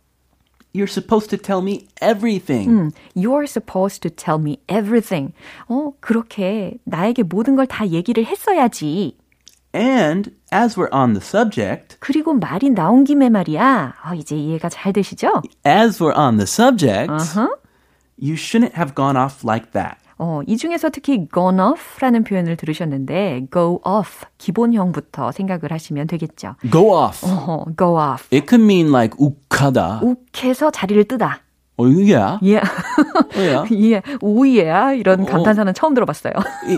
You're 0.75 0.88
supposed 0.88 1.31
to 1.31 1.38
tell 1.38 1.62
me 1.62 1.87
everything. 2.02 2.69
음, 2.69 2.90
You're 3.14 3.47
supposed 3.47 4.02
to 4.02 4.11
tell 4.11 4.38
me 4.38 4.59
everything. 4.69 5.33
어, 5.69 5.93
그렇게 6.00 6.76
나에게 6.85 7.23
모든 7.23 7.57
걸 7.57 7.66
다 7.66 7.87
얘기를 7.88 8.25
했어야지. 8.26 9.16
And 9.75 10.33
as 10.52 10.76
we're 10.78 10.93
on 10.93 11.14
the 11.14 11.21
subject, 11.23 11.97
그리고 12.00 12.35
말이 12.35 12.71
나온 12.71 13.05
김에 13.05 13.28
말이야. 13.31 13.95
어, 14.05 14.14
이제 14.14 14.37
이해가 14.37 14.69
잘 14.69 14.93
되시죠? 14.93 15.43
as 15.66 16.02
we're 16.02 16.16
on 16.16 16.37
the 16.37 16.47
subject, 16.47 17.11
Uh-huh. 17.11 17.49
you 18.21 18.35
shouldn't 18.37 18.75
have 18.75 18.95
gone 18.95 19.16
off 19.16 19.45
like 19.45 19.73
that. 19.73 19.97
어, 20.24 20.42
이 20.46 20.56
중에서 20.56 20.92
특히 20.92 21.28
gone 21.34 21.60
off라는 21.60 22.24
표현을 22.24 22.56
들으셨는데 22.56 23.48
go 23.51 23.82
off 23.84 24.24
기본형부터 24.38 25.32
생각을 25.32 25.72
하시면 25.72 26.06
되겠죠. 26.06 26.56
Go 26.72 26.96
off. 26.96 27.25
어, 27.25 27.66
go 27.75 27.98
off. 28.00 28.28
It 28.32 28.46
could 28.48 28.63
mean 28.63 28.90
like 28.90 29.18
욱하다. 29.18 30.01
욱해서 30.04 30.70
자리를 30.70 31.04
뜨다. 31.06 31.40
어, 31.78 31.86
yeah. 31.86 32.38
예. 32.44 32.62
yeah. 33.36 33.66
예. 33.74 34.01
오예. 34.22 34.98
이런 35.00 35.25
감탄사는 35.25 35.74
처음 35.74 35.96
들어봤어요. 35.96 36.34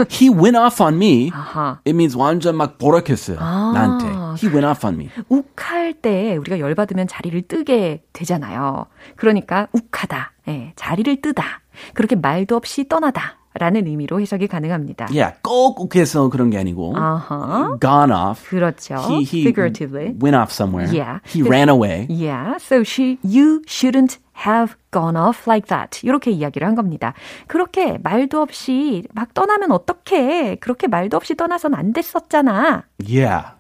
He 0.10 0.30
went 0.30 0.58
off 0.58 0.82
on 0.82 0.96
me. 0.96 1.30
아하. 1.34 1.80
It 1.86 1.90
means 1.90 2.16
완전 2.18 2.56
막 2.56 2.78
보락했어요. 2.78 3.38
나한테. 3.40 4.06
He 4.38 4.48
went 4.48 4.66
off 4.66 4.88
on 4.88 4.96
me. 4.96 5.10
욱할 5.28 5.94
때 5.96 6.38
우리가 6.38 6.60
열받으면 6.60 7.08
자리를 7.08 7.42
뜨게 7.50 8.04
되잖아요. 8.14 8.86
그러니까 9.18 9.68
욱하다, 9.74 10.32
예, 10.48 10.72
자리를 10.78 11.22
뜨다, 11.22 11.60
그렇게 11.94 12.16
말도 12.16 12.56
없이 12.56 12.88
떠나다 12.88 13.38
라는 13.56 13.86
의미로 13.86 14.20
해석이 14.20 14.48
가능합니다. 14.48 15.06
Yeah, 15.12 15.38
꼭 15.44 15.80
욱해서 15.80 16.30
그런 16.30 16.50
게 16.50 16.58
아니고. 16.58 16.98
아하. 16.98 17.78
Gone 17.80 18.12
off. 18.12 18.50
그렇죠. 18.50 18.96
He, 19.08 19.24
he 19.24 19.44
figuratively. 19.44 20.16
went 20.20 20.36
off 20.36 20.52
somewhere. 20.52 20.90
Yeah. 20.92 21.20
He 21.28 21.44
ran 21.44 21.70
away. 21.70 22.08
Yeah, 22.10 22.58
so 22.58 22.84
she, 22.84 23.20
you 23.22 23.62
shouldn't 23.68 24.18
have 24.34 24.75
gone 24.92 25.16
off 25.16 25.48
like 25.48 25.68
that. 25.68 26.00
이렇게 26.02 26.32
이야기를 26.32 26.68
한 26.68 26.74
겁니다. 26.74 27.13
그렇게 27.46 28.00
말도 28.02 28.42
없이 28.42 29.04
막 29.13 29.36
떠나면 29.36 29.72
어떡해. 29.72 30.56
그렇게 30.56 30.88
말도 30.88 31.18
없이 31.18 31.36
떠나선 31.36 31.75
안 31.75 31.94
됐었잖아. 31.94 32.86
Yeah. 33.06 33.52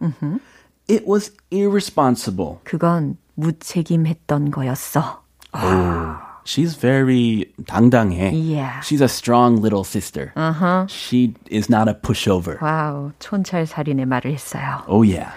It 0.89 1.05
was 1.07 1.31
irresponsible. 1.51 2.57
그건 2.63 3.17
무책임했던 3.35 4.49
거였어. 4.49 5.21
아, 5.51 6.22
She's 6.45 6.75
very 6.75 7.53
당당해. 7.65 8.31
Yeah. 8.33 8.81
She's 8.81 9.01
a 9.01 9.07
strong 9.07 9.61
little 9.61 9.83
sister. 9.83 10.33
Uh-huh. 10.35 10.85
She 10.87 11.35
is 11.49 11.69
not 11.69 11.87
a 11.87 11.93
pushover. 11.93 12.57
와우, 12.61 13.11
촌철살인의 13.19 14.05
말을 14.05 14.33
했어요. 14.33 14.83
Oh 14.87 15.03
yeah. 15.03 15.31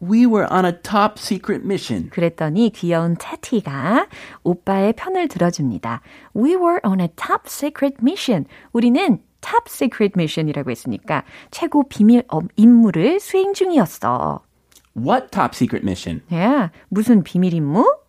We 0.00 0.26
were 0.26 0.46
on 0.50 0.64
a 0.64 0.72
top 0.72 1.18
secret 1.18 1.64
mission. 1.64 2.10
그랬더니 2.10 2.70
귀여운 2.70 3.16
테티가 3.18 4.08
오빠의 4.42 4.94
편을 4.94 5.28
들어줍니다. 5.28 6.00
We 6.34 6.56
were 6.56 6.80
on 6.84 7.00
a 7.00 7.08
top 7.08 7.46
secret 7.46 7.98
mission. 8.02 8.46
우리는 8.72 9.20
top 9.42 9.66
secret 9.68 10.14
mission이라고 10.16 10.70
했으니까 10.70 11.22
최고 11.50 11.88
비밀 11.88 12.24
임무를 12.56 13.20
수행 13.20 13.54
중이었어. 13.54 14.40
What 14.96 15.30
top 15.30 15.52
secret 15.54 15.84
mission? 15.84 16.22
Yeah, 16.30 16.70
무슨 16.88 17.22
비밀 17.22 17.54
임무? 17.54 18.01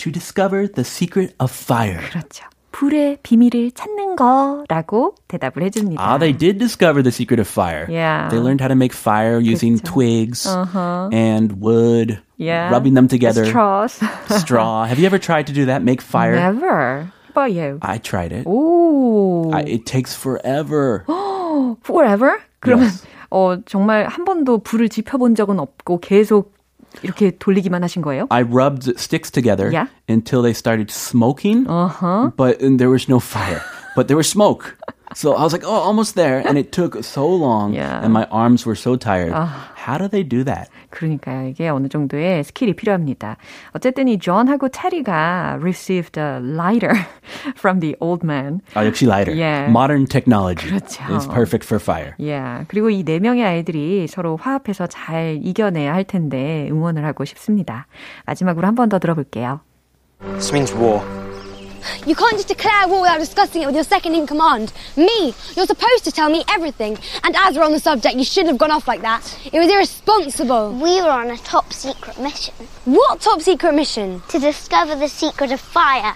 To 0.00 0.10
discover 0.12 0.66
the 0.68 0.84
secret 0.84 1.34
of 1.40 1.50
fire. 1.50 2.00
그렇죠. 2.10 2.44
불의 2.72 3.16
비밀을 3.22 3.70
찾는 3.72 4.16
거라고 4.16 5.14
대답을 5.28 5.62
해줍니다. 5.64 5.96
Ah, 6.02 6.18
they 6.18 6.36
did 6.36 6.58
discover 6.58 7.02
the 7.02 7.08
secret 7.10 7.40
of 7.40 7.48
fire. 7.48 7.86
Yeah. 7.88 8.28
They 8.28 8.36
learned 8.38 8.60
how 8.60 8.68
to 8.68 8.76
make 8.76 8.92
fire 8.92 9.40
using 9.40 9.78
그렇죠. 9.80 9.94
twigs 9.94 10.46
Uh-huh. 10.46 11.08
and 11.10 11.56
wood, 11.64 12.20
Yeah. 12.36 12.68
rubbing 12.68 12.92
them 12.92 13.08
together. 13.08 13.46
Straws. 13.46 13.96
Straw. 14.28 14.84
Have 14.84 14.98
you 15.00 15.06
ever 15.06 15.16
tried 15.18 15.46
to 15.48 15.54
do 15.54 15.64
that? 15.72 15.80
Make 15.82 16.02
fire? 16.04 16.36
Never. 16.36 17.08
How 17.08 17.32
about 17.32 17.52
you? 17.56 17.78
I 17.80 17.96
tried 17.96 18.32
it. 18.36 18.44
오. 18.44 19.50
I, 19.54 19.62
it 19.64 19.86
takes 19.86 20.12
forever. 20.14 21.04
Forever? 21.82 22.40
그러면 22.60 22.84
Yes. 22.92 23.06
어 23.30 23.56
정말 23.64 24.06
한 24.06 24.24
번도 24.26 24.58
불을 24.58 24.88
지펴본 24.90 25.34
적은 25.34 25.58
없고 25.58 26.00
계속 26.00 26.54
이렇게 27.02 27.30
돌리기만 27.36 27.82
하신 27.84 28.00
거예요? 28.02 28.26
I 28.30 28.42
rubbed 28.42 28.88
sticks 28.98 29.30
together 29.30 29.68
Yeah. 29.70 29.88
until 30.08 30.40
they 30.42 30.54
started 30.54 30.90
smoking, 30.90 31.66
Uh-huh. 31.68 32.30
but 32.36 32.60
and 32.62 32.78
there 32.80 32.88
was 32.90 33.08
no 33.08 33.18
fire, 33.20 33.60
but 33.94 34.08
there 34.08 34.16
was 34.16 34.28
smoke. 34.28 34.76
So 35.14 35.34
I 35.36 35.42
was 35.44 35.52
like, 35.52 35.62
oh, 35.64 35.80
almost 35.86 36.16
there. 36.16 36.42
And 36.44 36.58
it 36.58 36.72
took 36.72 36.98
so 37.04 37.28
long, 37.28 37.72
Yeah. 37.74 38.02
and 38.02 38.12
my 38.12 38.24
arms 38.32 38.66
were 38.66 38.74
so 38.74 38.96
tired. 38.96 39.32
How 39.87 39.97
do 39.97 40.07
they 40.07 40.23
do 40.27 40.43
that? 40.45 40.69
그러니까요. 40.91 41.47
이게 41.47 41.69
어느 41.69 41.87
정도의 41.87 42.43
스킬이 42.43 42.73
필요합니다. 42.75 43.37
어쨌든 43.71 44.07
이 44.07 44.19
존하고 44.19 44.69
테리가 44.69 45.57
received 45.61 46.19
a 46.19 46.37
lighter 46.37 46.93
from 47.57 47.79
the 47.79 47.95
old 47.99 48.23
man. 48.25 48.61
아, 48.75 48.85
역시 48.85 49.05
lighter. 49.07 49.33
Yeah. 49.35 49.69
Modern 49.69 50.05
technology 50.05 50.69
그렇죠. 50.69 51.03
is 51.15 51.27
perfect 51.27 51.65
for 51.65 51.79
fire. 51.81 52.13
Yeah. 52.19 52.65
그리고 52.67 52.89
이 52.91 53.03
네 53.03 53.19
명의 53.19 53.43
아이들이 53.43 54.07
서로 54.07 54.37
화합해서 54.37 54.87
잘 54.87 55.39
이겨내야 55.41 55.93
할 55.93 56.03
텐데 56.03 56.67
응원을 56.71 57.03
하고 57.05 57.25
싶습니다. 57.25 57.87
마지막으로 58.25 58.67
한 58.67 58.75
번 58.75 58.89
더 58.89 58.99
들어볼게요. 58.99 59.61
This 60.37 60.51
means 60.53 60.73
war. 60.75 61.01
You 62.06 62.14
can't 62.14 62.32
just 62.34 62.48
declare 62.48 62.86
war 62.88 63.02
without 63.02 63.18
discussing 63.18 63.62
it 63.62 63.66
with 63.66 63.74
your 63.74 63.84
second 63.84 64.14
in 64.14 64.26
command. 64.26 64.72
Me! 64.96 65.34
You're 65.56 65.66
supposed 65.66 66.04
to 66.04 66.12
tell 66.12 66.30
me 66.30 66.44
everything. 66.52 66.98
And 67.24 67.34
as 67.36 67.56
we're 67.56 67.64
on 67.64 67.72
the 67.72 67.80
subject, 67.80 68.16
you 68.16 68.24
shouldn't 68.24 68.50
have 68.52 68.58
gone 68.58 68.70
off 68.70 68.86
like 68.88 69.02
that. 69.02 69.22
It 69.52 69.58
was 69.58 69.68
irresponsible. 69.70 70.72
We 70.72 71.00
were 71.02 71.10
on 71.10 71.30
a 71.30 71.36
top 71.38 71.72
secret 71.72 72.18
mission 72.20 72.54
What 72.84 73.20
top 73.20 73.40
secret 73.40 73.72
mission? 73.74 74.22
to 74.28 74.38
discover 74.38 74.94
the 74.96 75.08
secret 75.08 75.52
of 75.52 75.60
fire. 75.60 76.14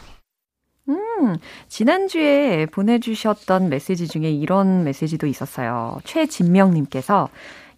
지난주에 1.69 2.67
보내주셨던 2.67 3.69
메시지 3.69 4.09
중에 4.09 4.31
이런 4.31 4.83
메시지도 4.85 5.27
있었어요. 5.29 5.99
최진명님께서 6.05 7.29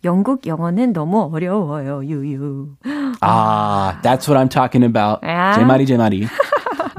영국 0.04 0.46
영어는 0.46 0.92
너무 0.92 1.30
어려워요, 1.32 2.02
유유. 2.04 2.76
Ah, 3.20 4.00
that's 4.02 4.26
what 4.28 4.36
I'm 4.38 4.48
talking 4.48 4.84
about. 4.84 5.20
아. 5.22 5.54
제 5.54 5.64
말이 5.64 5.84
제 5.86 5.96
말이. 5.96 6.26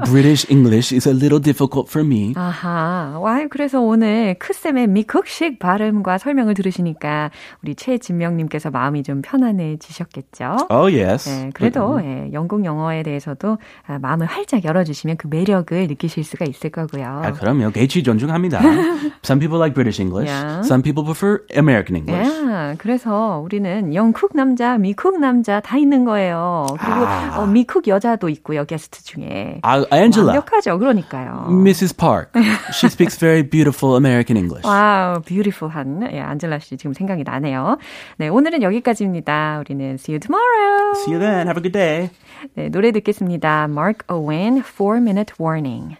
British 0.05 0.49
English 0.49 0.93
is 0.95 1.07
a 1.07 1.13
little 1.13 1.41
difficult 1.41 1.89
for 1.89 2.05
me. 2.05 2.33
아하. 2.35 3.17
와, 3.19 3.45
그래서 3.49 3.79
오늘 3.81 4.35
크쌤의 4.39 4.87
미국식 4.87 5.59
발음과 5.59 6.17
설명을 6.17 6.53
들으시니까 6.53 7.31
우리 7.63 7.75
최진명님께서 7.75 8.69
마음이 8.71 9.03
좀 9.03 9.21
편안해지셨겠죠? 9.21 10.67
Oh 10.69 10.93
yes. 10.93 11.29
네, 11.29 11.51
그래도 11.53 11.99
예, 12.03 12.29
영국 12.33 12.65
영어에 12.65 13.03
대해서도 13.03 13.57
아, 13.87 13.99
마음을 13.99 14.25
활짝 14.25 14.63
열어주시면 14.63 15.17
그 15.17 15.27
매력을 15.27 15.87
느끼실 15.87 16.23
수가 16.23 16.45
있을 16.45 16.69
거고요. 16.69 17.05
아, 17.05 17.31
그럼요. 17.33 17.71
개취 17.71 18.03
존중합니다. 18.03 18.59
Some 19.23 19.39
people 19.39 19.57
like 19.59 19.73
British 19.73 20.01
English. 20.01 20.29
Yeah. 20.31 20.61
Some 20.65 20.81
people 20.81 21.03
prefer 21.03 21.43
American 21.55 21.95
English. 21.97 22.29
야, 22.49 22.75
그래서 22.77 23.41
우리는 23.43 23.93
영국 23.93 24.35
남자, 24.35 24.77
미국 24.77 25.19
남자 25.19 25.59
다 25.59 25.77
있는 25.77 26.05
거예요. 26.05 26.65
그리고 26.79 27.05
아. 27.05 27.39
어, 27.39 27.45
미국 27.45 27.87
여자도 27.87 28.29
있고요, 28.29 28.65
게스트 28.65 29.03
중에. 29.03 29.59
아, 29.63 29.83
Angela. 29.91 30.33
완벽하죠, 30.33 30.77
그러니까요. 30.77 31.47
Mrs. 31.49 31.95
Park. 31.97 32.31
She 32.71 32.87
speaks 32.87 33.17
very 33.17 33.41
beautiful 33.43 33.95
American 33.95 34.37
English. 34.37 34.67
와우, 34.67 35.21
뷰티풀한 35.21 36.09
예, 36.13 36.19
안젤라 36.21 36.59
씨 36.59 36.77
지금 36.77 36.93
생각이 36.93 37.23
나네요. 37.23 37.77
네, 38.17 38.27
오늘은 38.27 38.61
여기까지입니다. 38.61 39.59
우리는 39.59 39.95
see 39.95 40.13
you 40.15 40.19
tomorrow. 40.19 40.93
See 40.95 41.13
you 41.13 41.19
then. 41.19 41.47
Have 41.47 41.57
a 41.57 41.63
good 41.63 41.71
day. 41.73 42.09
네, 42.55 42.69
노래 42.69 42.91
듣겠습니다. 42.91 43.67
Mark 43.69 44.05
Owen, 44.09 44.61
4 44.63 44.97
Minute 44.97 45.33
Warning. 45.39 45.95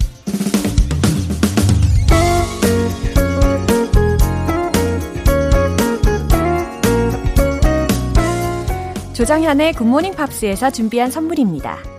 조정현의 9.13 9.73
굿모닝 9.73 10.15
팝스에서 10.15 10.69
준비한 10.71 11.11
선물입니다. 11.11 11.98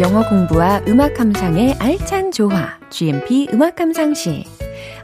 영어 0.00 0.26
공부와 0.26 0.80
음악 0.88 1.12
감상의 1.12 1.74
알찬 1.74 2.32
조화 2.32 2.78
GMP 2.88 3.48
음악 3.52 3.76
감상실 3.76 4.44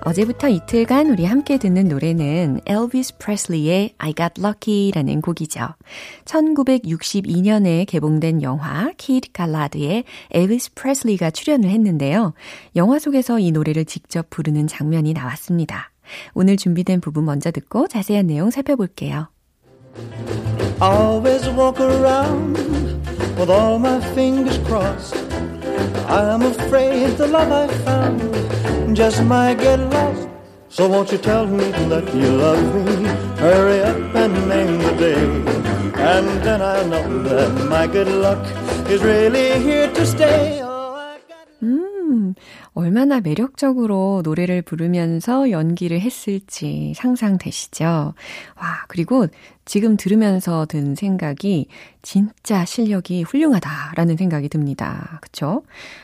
어제부터 0.00 0.48
이틀간 0.48 1.10
우리 1.10 1.26
함께 1.26 1.58
듣는 1.58 1.88
노래는 1.88 2.62
엘비스 2.64 3.18
프레슬리의 3.18 3.92
I 3.98 4.14
Got 4.14 4.40
Lucky라는 4.40 5.20
곡이죠. 5.20 5.68
1962년에 6.24 7.86
개봉된 7.86 8.40
영화 8.40 8.90
Kid 8.96 9.32
Galahad에 9.32 10.04
엘비스 10.30 10.72
프레슬리가 10.74 11.30
출연을 11.30 11.68
했는데요. 11.68 12.32
영화 12.74 12.98
속에서 12.98 13.38
이 13.38 13.50
노래를 13.52 13.84
직접 13.84 14.30
부르는 14.30 14.66
장면이 14.66 15.12
나왔습니다. 15.12 15.90
오늘 16.32 16.56
준비된 16.56 17.02
부분 17.02 17.26
먼저 17.26 17.50
듣고 17.50 17.86
자세한 17.86 18.28
내용 18.28 18.50
살펴볼게요. 18.50 19.28
always 20.80 21.46
walk 21.50 21.82
around 21.82 22.95
with 23.38 23.50
all 23.50 23.78
my 23.78 24.00
fingers 24.14 24.58
crossed. 24.66 25.14
I'm 26.08 26.42
afraid 26.42 27.16
the 27.16 27.26
love 27.26 27.52
I 27.52 27.66
found 27.84 28.96
just 28.96 29.22
might 29.24 29.58
get 29.58 29.78
lost. 29.78 30.28
So 30.68 30.88
won't 30.88 31.12
you 31.12 31.18
tell 31.18 31.46
me 31.46 31.70
that 31.90 32.14
you 32.14 32.30
love 32.30 32.74
me? 32.86 33.04
Hurry 33.38 33.80
up 33.80 34.14
and 34.14 34.48
name 34.48 34.78
the 34.78 34.92
day. 34.92 35.24
And 35.96 36.28
then 36.44 36.62
I'll 36.62 36.86
know 36.86 37.22
that 37.24 37.68
my 37.68 37.86
good 37.86 38.08
luck 38.08 38.42
is 38.88 39.02
really 39.02 39.60
here 39.60 39.92
to 39.92 40.06
stay. 40.06 40.60
Oh, 40.62 40.94
I 40.94 41.18
음, 41.62 42.34
얼마나 42.76 43.20
매력적으로 43.20 44.20
노래를 44.22 44.60
부르면서 44.60 45.50
연기를 45.50 45.98
했을지 45.98 46.92
상상되시죠? 46.94 47.84
와, 47.84 48.84
그리고 48.86 49.26
지금 49.64 49.96
들으면서 49.96 50.66
든 50.66 50.94
생각이 50.94 51.68
진짜 52.02 52.66
실력이 52.66 53.22
훌륭하다라는 53.22 54.18
생각이 54.18 54.50
듭니다. 54.50 55.18
그쵸? 55.22 55.62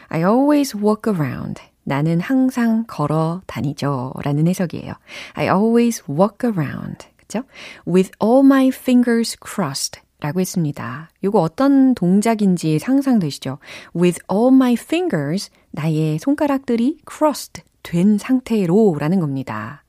I 0.09 0.21
always 0.23 0.75
walk 0.75 1.13
around. 1.13 1.61
나는 1.85 2.21
항상 2.21 2.85
걸어 2.87 3.43
다니죠. 3.47 4.15
라는 4.25 4.49
해석이에요. 4.49 4.95
I 5.35 5.49
always 5.49 6.03
walk 6.09 6.49
around. 6.51 7.07
그쵸? 7.19 7.43
With 7.87 8.13
all 8.23 8.43
my 8.43 8.69
fingers 8.69 9.37
crossed. 9.45 10.01
라고 10.21 10.41
했습니다. 10.41 11.11
이거 11.21 11.41
어떤 11.41 11.97
동작인지 11.97 12.79
상상되시죠? 12.79 13.59
With 13.95 14.21
all 14.33 14.55
my 14.55 14.75
fingers, 14.75 15.51
나의 15.73 16.19
손가락들이 16.19 16.99
crossed, 17.11 17.63
된 17.83 18.17
상태로 18.17 18.97
라는 18.99 19.21
겁니다. 19.21 19.83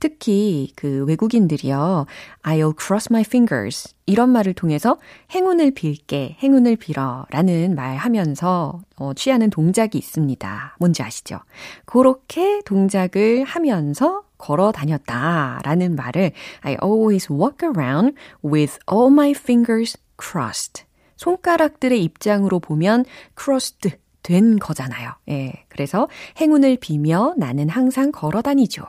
특히 0.00 0.72
그 0.76 1.04
외국인들이요. 1.06 2.06
I'll 2.42 2.74
cross 2.78 3.08
my 3.10 3.22
fingers. 3.22 3.94
이런 4.06 4.30
말을 4.30 4.54
통해서 4.54 4.98
행운을 5.32 5.72
빌게, 5.72 6.36
행운을 6.40 6.76
빌어 6.76 7.26
라는 7.30 7.74
말 7.74 7.96
하면서 7.96 8.80
어, 8.96 9.14
취하는 9.14 9.50
동작이 9.50 9.98
있습니다. 9.98 10.76
뭔지 10.78 11.02
아시죠? 11.02 11.40
그렇게 11.84 12.60
동작을 12.64 13.44
하면서 13.44 14.22
걸어 14.36 14.70
다녔다 14.70 15.60
라는 15.64 15.96
말을 15.96 16.32
I 16.60 16.76
always 16.82 17.32
walk 17.32 17.66
around 17.66 18.14
with 18.44 18.78
all 18.92 19.10
my 19.10 19.30
fingers 19.30 19.98
crossed. 20.22 20.84
손가락들의 21.16 22.02
입장으로 22.04 22.60
보면 22.60 23.04
crossed 23.36 23.98
된 24.22 24.58
거잖아요. 24.58 25.12
예. 25.28 25.64
그래서 25.68 26.08
행운을 26.40 26.78
비며 26.80 27.34
나는 27.36 27.68
항상 27.68 28.12
걸어 28.12 28.42
다니죠. 28.42 28.84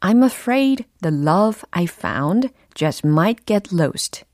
I'm 0.00 0.24
afraid 0.24 0.84
the 1.02 1.14
love 1.14 1.62
I 1.70 1.84
found 1.84 2.48
just 2.74 3.06
might 3.06 3.44
get 3.46 3.74
lost. 3.74 4.24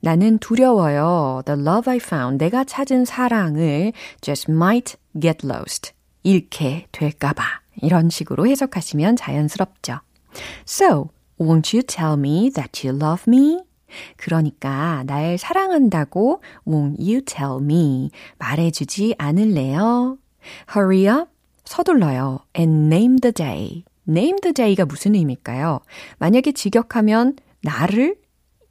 나는 0.00 0.38
두려워요. 0.38 1.42
The 1.44 1.60
love 1.60 1.90
I 1.90 1.98
found. 1.98 2.42
내가 2.42 2.64
찾은 2.64 3.04
사랑을 3.04 3.92
just 4.20 4.50
might 4.50 4.96
get 5.20 5.46
lost. 5.46 5.92
잃게 6.22 6.86
될까봐. 6.92 7.42
이런 7.80 8.10
식으로 8.10 8.46
해석하시면 8.46 9.16
자연스럽죠. 9.16 10.00
So, 10.66 11.10
won't 11.38 11.74
you 11.74 11.82
tell 11.82 12.14
me 12.14 12.50
that 12.50 12.86
you 12.86 12.96
love 12.96 13.24
me? 13.28 13.60
그러니까 14.16 15.02
날 15.06 15.38
사랑한다고 15.38 16.42
won't 16.66 16.98
you 16.98 17.22
tell 17.22 17.58
me 17.62 18.10
말해주지 18.38 19.14
않을래요? 19.18 20.18
Hurry 20.74 21.06
up, 21.08 21.30
서둘러요. 21.64 22.40
And 22.56 22.94
name 22.94 23.18
the 23.18 23.32
day. 23.32 23.84
name 24.08 24.38
the 24.40 24.52
day가 24.52 24.86
무슨 24.86 25.14
의미일까요? 25.14 25.80
만약에 26.18 26.52
직역하면 26.52 27.36
나를 27.62 28.16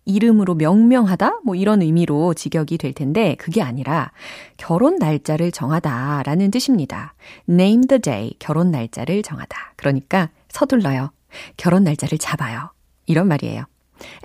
이름으로 0.06 0.56
명명하다? 0.56 1.42
뭐 1.44 1.56
이런 1.56 1.82
의미로 1.82 2.34
직역이 2.34 2.78
될 2.78 2.94
텐데 2.94 3.36
그게 3.36 3.62
아니라 3.62 4.12
결혼 4.56 4.96
날짜를 4.96 5.52
정하다 5.52 6.24
라는 6.24 6.50
뜻입니다. 6.50 7.14
name 7.50 7.88
the 7.88 8.00
day, 8.00 8.34
결혼 8.40 8.72
날짜를 8.72 9.22
정하다. 9.22 9.74
그러니까 9.76 10.30
서둘러요. 10.48 11.12
결혼 11.58 11.84
날짜를 11.84 12.18
잡아요. 12.18 12.72
이런 13.06 13.28
말이에요. 13.28 13.66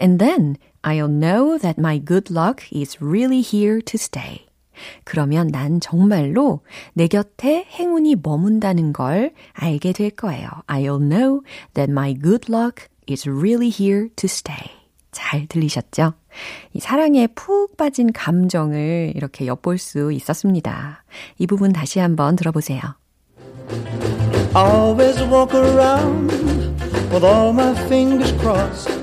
And 0.01 0.25
then 0.25 0.57
I'll 0.83 1.09
know 1.09 1.59
that 1.59 1.79
my 1.79 1.99
good 1.99 2.31
luck 2.31 2.65
is 2.73 2.99
really 3.01 3.41
here 3.41 3.81
to 3.81 3.97
stay. 3.97 4.47
그러면 5.05 5.49
난 5.49 5.81
정말로 5.81 6.61
내 6.95 7.07
곁에 7.07 7.67
행운이 7.71 8.17
머문다는 8.23 8.93
걸 8.93 9.33
알게 9.53 9.93
될 9.93 10.11
거예요. 10.11 10.49
I'll 10.67 11.01
know 11.01 11.43
that 11.75 11.91
my 11.91 12.15
good 12.15 12.51
luck 12.53 12.89
is 13.09 13.29
really 13.29 13.69
here 13.69 14.09
to 14.17 14.27
stay. 14.27 14.71
잘 15.13 15.47
들리셨죠? 15.47 16.15
이 16.73 16.81
사랑에 16.81 17.27
푹 17.27 17.77
빠진 17.77 18.13
감정을 18.13 19.13
이렇게 19.15 19.47
엿볼 19.47 19.79
수 19.79 20.11
있었습니다. 20.13 21.05
이 21.39 21.47
부분 21.47 21.73
다시 21.73 21.99
한번 21.99 22.35
들어보세요. 22.35 22.81
Always 24.57 25.23
walk 25.25 25.55
around 25.55 26.33
with 27.13 27.25
all 27.25 27.53
my 27.53 27.75
fingers 27.87 28.33
crossed. 28.41 29.02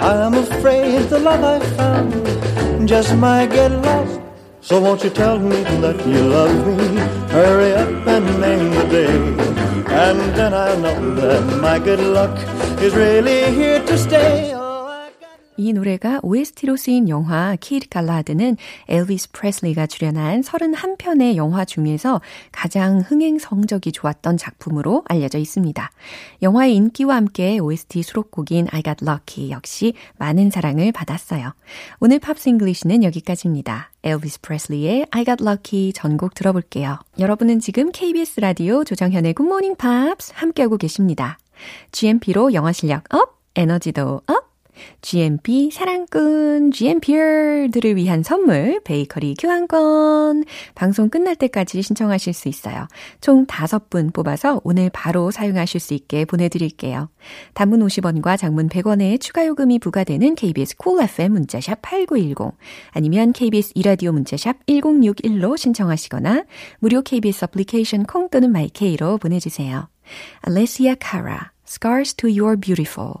I'm 0.00 0.34
afraid 0.34 1.10
the 1.10 1.18
love 1.18 1.44
I 1.44 1.60
found 1.76 2.88
just 2.88 3.14
might 3.16 3.50
get 3.50 3.70
lost. 3.70 4.20
So 4.62 4.80
won't 4.80 5.04
you 5.04 5.10
tell 5.10 5.38
me 5.38 5.62
that 5.84 6.06
you 6.06 6.22
love 6.22 6.66
me? 6.66 7.00
Hurry 7.28 7.72
up 7.74 8.06
and 8.06 8.40
name 8.40 8.70
the 8.70 8.86
day. 8.88 9.16
And 10.06 10.20
then 10.34 10.54
I'll 10.54 10.78
know 10.78 11.14
that 11.16 11.60
my 11.60 11.78
good 11.78 12.00
luck 12.00 12.36
is 12.80 12.94
really 12.94 13.52
here 13.52 13.84
to 13.84 13.98
stay. 13.98 14.59
이 15.60 15.74
노래가 15.74 16.20
OST로 16.22 16.78
쓰인 16.78 17.10
영화 17.10 17.54
키드 17.60 17.90
갈라드는 17.90 18.56
엘비스 18.88 19.32
프레슬리가 19.32 19.86
출연한 19.86 20.40
31편의 20.40 21.36
영화 21.36 21.66
중에서 21.66 22.22
가장 22.50 23.00
흥행 23.00 23.38
성적이 23.38 23.92
좋았던 23.92 24.38
작품으로 24.38 25.04
알려져 25.06 25.36
있습니다. 25.36 25.90
영화의 26.40 26.74
인기와 26.76 27.16
함께 27.16 27.58
OST 27.58 28.02
수록곡인 28.02 28.68
I 28.70 28.82
Got 28.82 29.04
Lucky 29.04 29.50
역시 29.50 29.92
많은 30.16 30.50
사랑을 30.50 30.92
받았어요. 30.92 31.52
오늘 32.00 32.20
Pops 32.20 32.48
English는 32.48 33.04
여기까지입니다. 33.04 33.90
엘비스 34.02 34.40
프레슬리의 34.40 35.08
I 35.10 35.24
Got 35.26 35.44
Lucky 35.44 35.92
전곡 35.92 36.32
들어볼게요. 36.32 36.98
여러분은 37.18 37.60
지금 37.60 37.92
KBS 37.92 38.40
라디오 38.40 38.82
조정현의 38.82 39.34
Morning 39.38 39.76
Pops 39.76 40.32
함께하고 40.34 40.78
계십니다. 40.78 41.38
GMP로 41.92 42.54
영어 42.54 42.72
실력 42.72 43.04
up, 43.14 43.38
에너지도 43.54 44.22
up, 44.26 44.49
GMP 45.02 45.70
사랑꾼 45.70 46.70
GMP들을 46.72 47.96
위한 47.96 48.22
선물 48.22 48.80
베이커리 48.84 49.34
교환권 49.38 50.44
방송 50.74 51.08
끝날 51.08 51.36
때까지 51.36 51.82
신청하실 51.82 52.32
수 52.32 52.48
있어요. 52.48 52.86
총 53.20 53.46
5분 53.46 54.12
뽑아서 54.12 54.60
오늘 54.64 54.90
바로 54.90 55.30
사용하실 55.30 55.80
수 55.80 55.94
있게 55.94 56.24
보내드릴게요. 56.24 57.08
단문 57.54 57.80
50원과 57.80 58.38
장문 58.38 58.68
100원의 58.68 59.20
추가 59.20 59.46
요금이 59.46 59.78
부과되는 59.78 60.34
KBS 60.34 60.76
콜 60.76 60.90
cool 60.90 61.04
FM 61.04 61.32
문자샵 61.32 61.82
8910 61.82 62.56
아니면 62.90 63.32
KBS 63.32 63.72
이라디오 63.74 64.12
문자샵 64.12 64.66
1061로 64.66 65.56
신청하시거나 65.56 66.44
무료 66.78 67.02
KBS 67.02 67.44
애플리케이션 67.44 68.04
콩 68.04 68.28
또는 68.28 68.52
마이케이로 68.52 69.18
보내주세요. 69.18 69.88
Alessia 70.46 70.96
Cara, 71.00 71.50
Scars 71.64 72.14
to 72.14 72.28
Your 72.28 72.56
Beautiful 72.56 73.20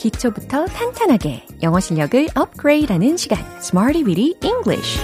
기초부터 0.00 0.64
탄탄하게 0.64 1.44
영어 1.62 1.78
실력을 1.78 2.26
업그레이드하는 2.34 3.18
시간 3.18 3.38
Smarty 3.58 4.02
Weedy 4.02 4.34
English 4.42 4.98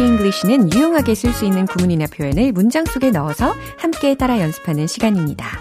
English는 0.00 0.72
유용하게 0.74 1.14
쓸 1.14 1.32
수 1.32 1.44
있는 1.44 1.66
구문이나 1.66 2.06
표현을 2.06 2.52
문장 2.52 2.84
속에 2.84 3.10
넣어서 3.10 3.54
함께 3.78 4.14
따라 4.14 4.40
연습하는 4.40 4.86
시간입니다. 4.86 5.58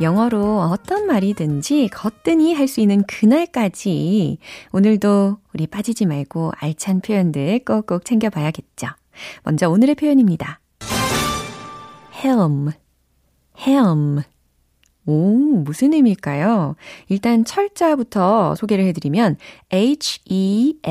영어로 0.00 0.60
어떤 0.60 1.06
말이든지 1.06 1.88
거뜬히 1.92 2.54
할 2.54 2.66
수 2.68 2.80
있는 2.80 3.04
그날까지 3.04 4.38
오늘도 4.72 5.38
우리 5.54 5.66
빠지지 5.66 6.06
말고 6.06 6.52
알찬 6.58 7.00
표현들 7.00 7.64
꼭꼭 7.64 8.04
챙겨봐야겠죠. 8.04 8.88
먼저 9.42 9.68
오늘의 9.68 9.94
표현입니다. 9.94 10.60
helm, 12.22 12.70
helm. 13.58 14.22
오, 15.06 15.12
무슨 15.12 15.92
의미일까요? 15.94 16.76
일단 17.08 17.44
철자부터 17.44 18.54
소개를 18.54 18.84
해드리면 18.84 19.36
H-E-L-M, 19.72 20.82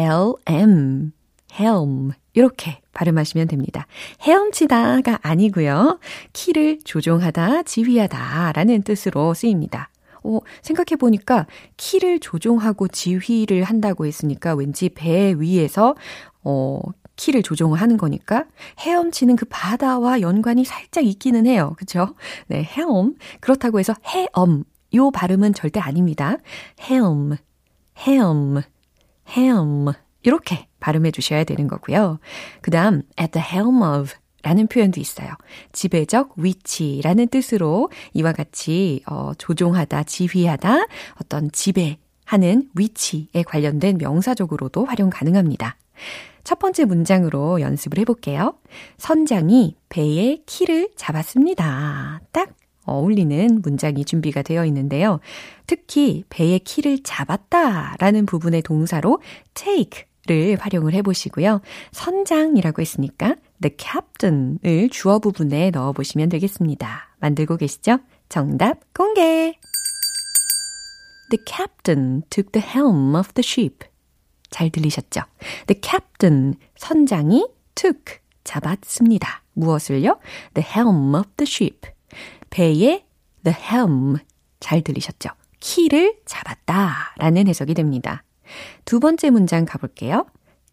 helm. 1.59 2.11
이렇게 2.33 2.81
발음하시면 2.93 3.47
됩니다. 3.47 3.87
헤엄치다가 4.21 5.19
아니고요. 5.21 5.99
키를 6.33 6.79
조종하다, 6.83 7.63
지휘하다 7.63 8.53
라는 8.53 8.81
뜻으로 8.81 9.33
쓰입니다. 9.33 9.89
어, 10.23 10.39
생각해보니까 10.61 11.47
키를 11.77 12.19
조종하고 12.19 12.87
지휘를 12.87 13.63
한다고 13.63 14.05
했으니까 14.05 14.53
왠지 14.53 14.89
배 14.89 15.33
위에서 15.37 15.95
어, 16.43 16.81
키를 17.19 17.43
조정을 17.43 17.81
하는 17.81 17.97
거니까 17.97 18.45
헤엄치는 18.79 19.35
그 19.35 19.45
바다와 19.49 20.21
연관이 20.21 20.63
살짝 20.63 21.05
있기는 21.05 21.45
해요. 21.45 21.75
그쵸? 21.77 22.15
네, 22.47 22.63
헤엄. 22.63 23.15
그렇다고 23.41 23.77
해서 23.79 23.93
헤엄. 24.05 24.63
요 24.95 25.11
발음은 25.11 25.53
절대 25.53 25.81
아닙니다. 25.81 26.37
헤엄, 26.79 27.35
헤엄, 27.97 28.61
헤엄. 29.27 29.87
이렇게 30.23 30.67
발음해 30.79 31.11
주셔야 31.11 31.43
되는 31.43 31.67
거고요. 31.67 32.19
그 32.61 32.71
다음, 32.71 33.03
at 33.19 33.31
the 33.33 33.45
helm 33.45 33.81
of 33.83 34.13
라는 34.41 34.67
표현도 34.67 35.01
있어요. 35.01 35.27
지배적 35.73 36.35
위치라는 36.37 37.27
뜻으로 37.27 37.91
이와 38.13 38.31
같이 38.31 39.03
어, 39.05 39.33
조종하다, 39.37 40.03
지휘하다, 40.03 40.85
어떤 41.21 41.51
지배하는 41.51 42.69
위치에 42.75 43.43
관련된 43.45 43.97
명사적으로도 43.97 44.85
활용 44.85 45.09
가능합니다. 45.09 45.75
첫 46.49 46.57
번째 46.57 46.85
문장으로 46.85 47.61
연습을 47.61 47.99
해볼게요. 47.99 48.55
선장이 48.97 49.75
배의 49.87 50.41
키를 50.47 50.89
잡았습니다. 50.95 52.21
딱 52.31 52.55
어울리는 52.85 53.61
문장이 53.61 54.03
준비가 54.03 54.41
되어 54.41 54.65
있는데요. 54.65 55.19
특히 55.67 56.23
배의 56.29 56.57
키를 56.61 57.03
잡았다 57.03 57.97
라는 57.99 58.25
부분의 58.25 58.63
동사로 58.63 59.21
take 59.53 60.05
를 60.25 60.57
활용을 60.59 60.93
해보시고요. 60.95 61.61
선장이라고 61.91 62.81
했으니까 62.81 63.35
the 63.61 63.75
captain을 63.77 64.89
주어 64.89 65.19
부분에 65.19 65.69
넣어보시면 65.69 66.29
되겠습니다. 66.29 67.15
만들고 67.19 67.57
계시죠? 67.57 67.99
정답 68.27 68.79
공개! 68.95 69.53
The 71.29 71.43
captain 71.45 72.23
took 72.31 72.51
the 72.51 72.67
helm 72.67 73.13
of 73.15 73.33
the 73.33 73.43
ship. 73.45 73.88
잘 74.49 74.69
들리셨죠? 74.69 75.21
The 75.67 75.79
captain, 75.81 76.55
선장이 76.77 77.47
took, 77.75 78.19
잡았습니다. 78.43 79.43
무엇을요? 79.53 80.19
The 80.53 80.67
helm 80.67 81.13
of 81.15 81.29
the 81.37 81.47
ship. 81.47 81.89
배의 82.49 83.05
the 83.43 83.57
helm. 83.57 84.17
잘 84.59 84.81
들리셨죠? 84.81 85.29
키를 85.59 86.19
잡았다 86.25 87.13
라는 87.17 87.47
해석이 87.47 87.73
됩니다. 87.73 88.23
두 88.85 88.99
번째 88.99 89.29
문장 89.29 89.65
가볼게요. 89.65 90.25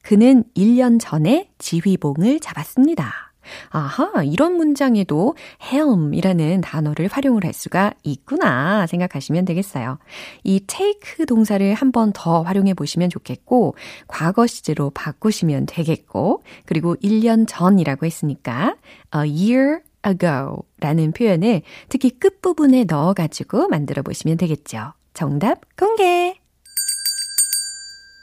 그는 0.02 0.44
1년 0.56 0.98
전에 1.00 1.50
지휘봉을 1.58 2.40
잡았습니다. 2.40 3.25
아하, 3.70 4.22
이런 4.22 4.54
문장에도 4.54 5.34
helm이라는 5.62 6.60
단어를 6.60 7.08
활용을 7.08 7.44
할 7.44 7.52
수가 7.52 7.92
있구나 8.02 8.86
생각하시면 8.86 9.44
되겠어요. 9.44 9.98
이 10.44 10.60
take 10.60 11.26
동사를 11.26 11.74
한 11.74 11.92
번 11.92 12.12
더 12.12 12.42
활용해 12.42 12.74
보시면 12.74 13.10
좋겠고, 13.10 13.74
과거 14.08 14.46
시제로 14.46 14.90
바꾸시면 14.90 15.66
되겠고, 15.66 16.42
그리고 16.66 16.96
1년 16.96 17.46
전이라고 17.48 18.06
했으니까 18.06 18.76
a 19.14 19.20
year 19.20 19.80
ago 20.06 20.62
라는 20.80 21.12
표현을 21.12 21.62
특히 21.88 22.10
끝부분에 22.10 22.84
넣어가지고 22.84 23.68
만들어 23.68 24.02
보시면 24.02 24.36
되겠죠. 24.36 24.92
정답 25.14 25.60
공개! 25.76 26.38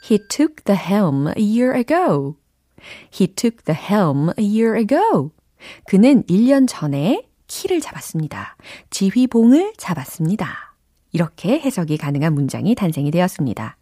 He 0.09 0.19
took 0.29 0.63
the 0.65 0.77
helm 0.79 1.27
a 1.27 1.41
year 1.41 1.73
ago. 1.75 2.36
He 3.13 3.28
took 3.28 3.63
the 3.65 3.80
helm 3.80 4.30
a 4.38 4.46
year 4.46 4.78
ago. 4.78 5.32
그는 5.88 6.24
1년 6.24 6.65
전에 6.67 7.28
키를 7.48 7.80
잡았습니다. 7.82 8.56
지휘봉을 8.89 9.74
잡았습니다. 9.78 10.76
이렇게 11.12 11.60
해석이 11.60 11.98
가능한 11.98 12.34
문장이 12.34 12.74
탄생이 12.76 13.12
되었습니다. 13.12 13.78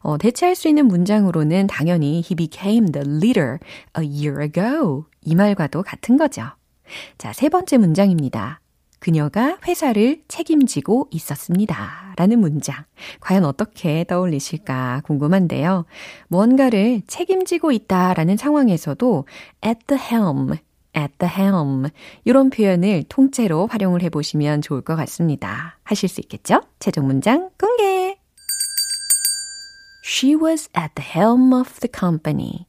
어, 0.00 0.18
대체할 0.18 0.54
수 0.54 0.68
있는 0.68 0.86
문장으로는 0.86 1.66
당연히 1.66 2.18
he 2.18 2.34
became 2.36 2.92
the 2.92 3.08
leader 3.08 3.58
a 3.98 4.06
year 4.06 4.42
ago. 4.42 5.06
이 5.22 5.34
말과도 5.34 5.82
같은 5.82 6.18
거죠. 6.18 6.42
자, 7.16 7.32
세 7.32 7.48
번째 7.48 7.78
문장입니다. 7.78 8.60
그녀가 9.04 9.58
회사를 9.68 10.22
책임지고 10.28 11.08
있었습니다. 11.10 12.14
라는 12.16 12.38
문장. 12.38 12.86
과연 13.20 13.44
어떻게 13.44 14.02
떠올리실까 14.04 15.02
궁금한데요. 15.04 15.84
뭔가를 16.28 17.02
책임지고 17.06 17.72
있다 17.72 18.14
라는 18.14 18.38
상황에서도 18.38 19.26
at 19.62 19.80
the 19.88 20.02
helm, 20.02 20.52
at 20.96 21.12
the 21.18 21.30
helm 21.30 21.90
이런 22.24 22.48
표현을 22.48 23.04
통째로 23.10 23.66
활용을 23.66 24.02
해보시면 24.04 24.62
좋을 24.62 24.80
것 24.80 24.96
같습니다. 24.96 25.78
하실 25.82 26.08
수 26.08 26.22
있겠죠? 26.22 26.62
최종 26.78 27.06
문장 27.06 27.50
공개! 27.60 28.16
She 30.02 30.34
was 30.34 30.70
at 30.74 30.94
the 30.94 31.06
helm 31.06 31.52
of 31.52 31.78
the 31.80 31.90
company. 31.94 32.64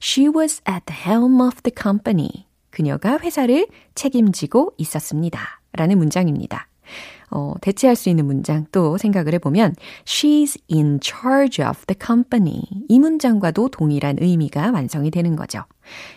She 0.00 0.28
was 0.28 0.62
at 0.68 0.84
the 0.86 0.96
helm 0.96 1.40
of 1.40 1.62
the 1.62 1.74
company. 1.76 2.46
그녀가 2.70 3.18
회사를 3.18 3.66
책임지고 3.96 4.74
있었습니다. 4.78 5.59
라는 5.72 5.98
문장입니다. 5.98 6.66
어, 7.30 7.54
대체할 7.60 7.94
수 7.94 8.08
있는 8.08 8.26
문장 8.26 8.66
또 8.72 8.98
생각을 8.98 9.34
해보면 9.34 9.76
She's 10.04 10.60
in 10.70 10.98
charge 11.00 11.64
of 11.64 11.86
the 11.86 11.96
company. 12.04 12.62
이 12.88 12.98
문장과도 12.98 13.68
동일한 13.68 14.16
의미가 14.20 14.72
완성이 14.72 15.10
되는 15.10 15.36
거죠. 15.36 15.62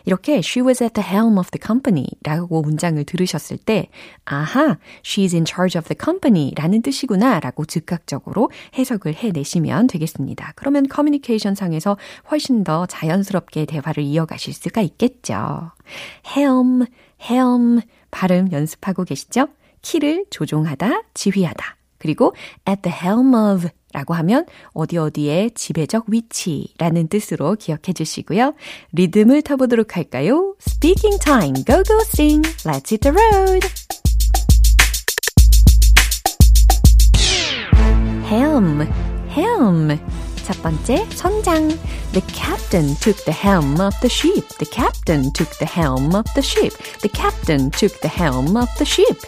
이렇게 0.05 0.37
She 0.37 0.65
was 0.65 0.83
at 0.83 0.93
the 0.93 1.07
helm 1.07 1.37
of 1.37 1.51
the 1.51 1.61
company 1.63 2.07
라고 2.23 2.61
문장을 2.61 3.03
들으셨을 3.03 3.57
때 3.57 3.89
아하, 4.25 4.77
She's 5.03 5.33
in 5.33 5.45
charge 5.45 5.77
of 5.77 5.87
the 5.87 5.97
company 6.01 6.51
라는 6.55 6.81
뜻이구나 6.81 7.39
라고 7.39 7.65
즉각적으로 7.65 8.49
해석을 8.77 9.13
해내시면 9.13 9.87
되겠습니다. 9.87 10.53
그러면 10.55 10.87
커뮤니케이션 10.87 11.53
상에서 11.53 11.97
훨씬 12.31 12.63
더 12.63 12.87
자연스럽게 12.87 13.65
대화를 13.65 14.03
이어가실 14.03 14.53
수가 14.53 14.81
있겠죠. 14.81 15.71
helm, 16.35 16.85
helm 17.29 17.81
발음 18.13 18.51
연습하고 18.51 19.03
계시죠? 19.03 19.47
키를 19.81 20.25
조종하다, 20.29 21.03
지휘하다. 21.13 21.77
그리고 21.97 22.33
at 22.67 22.81
the 22.81 22.95
helm 22.95 23.33
of 23.33 23.67
라고 23.93 24.13
하면 24.13 24.45
어디 24.73 24.97
어디에 24.97 25.49
지배적 25.53 26.05
위치라는 26.07 27.07
뜻으로 27.07 27.55
기억해 27.55 27.93
주시고요. 27.93 28.53
리듬을 28.93 29.41
타보도록 29.41 29.95
할까요? 29.95 30.55
Speaking 30.61 31.19
time, 31.19 31.63
go 31.65 31.83
go 31.83 31.97
sing, 32.01 32.41
let's 32.65 32.89
hit 32.89 32.99
the 32.99 33.15
road. 33.15 33.67
helm, 38.33 38.81
helm. 39.29 40.22
첫 40.43 40.61
번째, 40.61 41.07
선장. 41.11 41.69
The 42.11 42.21
captain 42.27 42.95
took 42.99 43.23
the 43.23 43.33
helm 43.33 43.79
of 43.79 43.95
the 44.01 44.09
ship. 44.09 44.47
The 44.57 44.69
captain 44.69 45.31
took 45.31 45.49
the 45.57 45.65
helm 45.65 46.13
of 46.13 46.25
the 46.35 46.43
ship. 46.43 46.75
The 47.01 47.09
captain 47.09 47.71
took 47.71 47.99
the 48.01 48.11
helm 48.11 48.55
of 48.57 48.67
the 48.77 48.85
ship. 48.85 49.19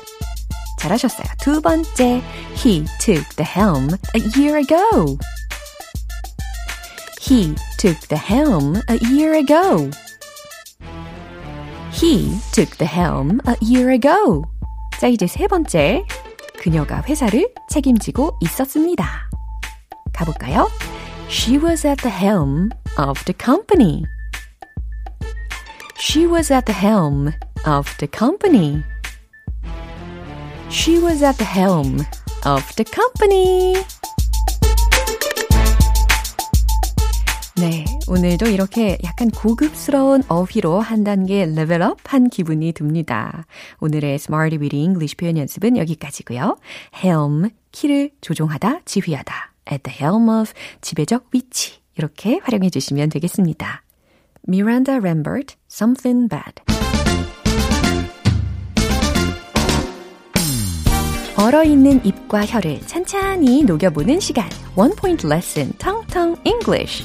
잘하셨어요. 0.80 1.26
두 1.42 1.62
번째, 1.62 2.22
he 2.54 2.86
took 3.00 3.24
the 3.36 3.46
helm 3.46 3.96
a 4.14 4.22
year 4.38 4.58
ago. 4.58 5.18
He 7.22 7.56
took 7.80 8.00
the 8.08 8.20
helm 8.20 8.82
a 8.90 9.00
year 9.10 9.34
ago. 9.34 9.90
He 11.92 12.38
took 12.52 12.78
the 12.78 12.86
helm 12.86 13.40
a 13.48 13.56
year 13.64 13.92
ago. 13.92 14.44
자, 15.00 15.08
이제 15.08 15.26
세 15.28 15.48
번째. 15.48 16.04
그녀가 16.60 17.02
회사를 17.08 17.54
책임지고 17.70 18.38
있었습니다. 18.42 19.30
가볼까요? 20.14 20.68
She 21.28 21.58
was 21.58 21.86
at 21.86 21.98
the 22.02 22.10
helm 22.10 22.70
of 22.98 23.24
the 23.26 23.34
company. 23.34 24.06
She 25.98 26.28
was 26.28 26.52
at 26.52 26.66
the 26.66 26.74
helm 26.74 27.34
of 27.66 27.88
the 27.98 28.08
company. 28.08 28.84
She 30.70 31.00
was 31.00 31.24
at 31.24 31.38
the 31.38 31.46
helm 31.46 32.00
of 32.46 32.64
the 32.76 32.86
company. 32.86 33.74
네, 37.58 37.86
오늘도 38.08 38.48
이렇게 38.48 38.98
약간 39.04 39.30
고급스러운 39.30 40.24
어휘로 40.28 40.80
한 40.80 41.04
단계 41.04 41.46
레벨업 41.46 42.00
한 42.06 42.30
기분이 42.30 42.74
듭니다. 42.74 43.46
오늘의 43.80 44.16
Smarty 44.16 44.60
Weedy 44.60 44.84
English 44.84 45.16
표현 45.16 45.38
연습은 45.38 45.78
여기까지고요. 45.78 46.58
helm, 47.04 47.50
키를 47.72 48.12
조종하다, 48.22 48.82
지휘하다. 48.86 49.55
At 49.72 49.84
the 49.84 49.96
helm 49.96 50.30
of, 50.30 50.54
지배적 50.82 51.28
위치. 51.32 51.80
이렇게 51.98 52.40
활용해 52.44 52.70
주시면 52.70 53.10
되겠습니다. 53.10 53.84
Miranda 54.48 54.96
Lambert, 54.98 55.56
Something 55.72 56.30
Bad. 56.30 56.62
얼어있는 61.38 62.06
입과 62.06 62.46
혀를 62.46 62.80
찬찬히 62.88 63.64
녹여보는 63.64 64.20
시간. 64.20 64.50
One 64.76 64.94
Point 64.96 65.28
Lesson, 65.28 65.74
텅텅 65.78 66.36
English. 66.46 67.04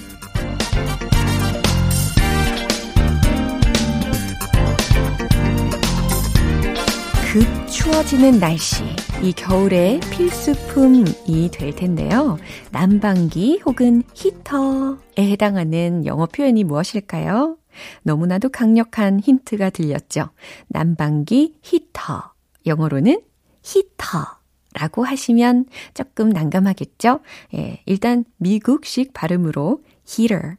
급 7.32 7.68
추워지는 7.68 8.40
날씨. 8.40 8.82
이 9.22 9.35
겨울의 9.35 10.00
필수품이 10.11 11.50
될 11.52 11.76
텐데요. 11.76 12.38
난방기 12.72 13.61
혹은 13.66 14.02
히터에 14.14 14.96
해당하는 15.18 16.06
영어 16.06 16.24
표현이 16.24 16.64
무엇일까요? 16.64 17.59
너무나도 18.02 18.48
강력한 18.48 19.20
힌트가 19.20 19.70
들렸죠. 19.70 20.30
난방기, 20.68 21.59
히터. 21.62 22.33
영어로는 22.64 23.20
히터 23.62 24.38
라고 24.72 25.04
하시면 25.04 25.66
조금 25.92 26.30
난감하겠죠? 26.30 27.20
예, 27.54 27.83
일단 27.85 28.24
미국식 28.38 29.12
발음으로 29.12 29.83
heater, 30.09 30.56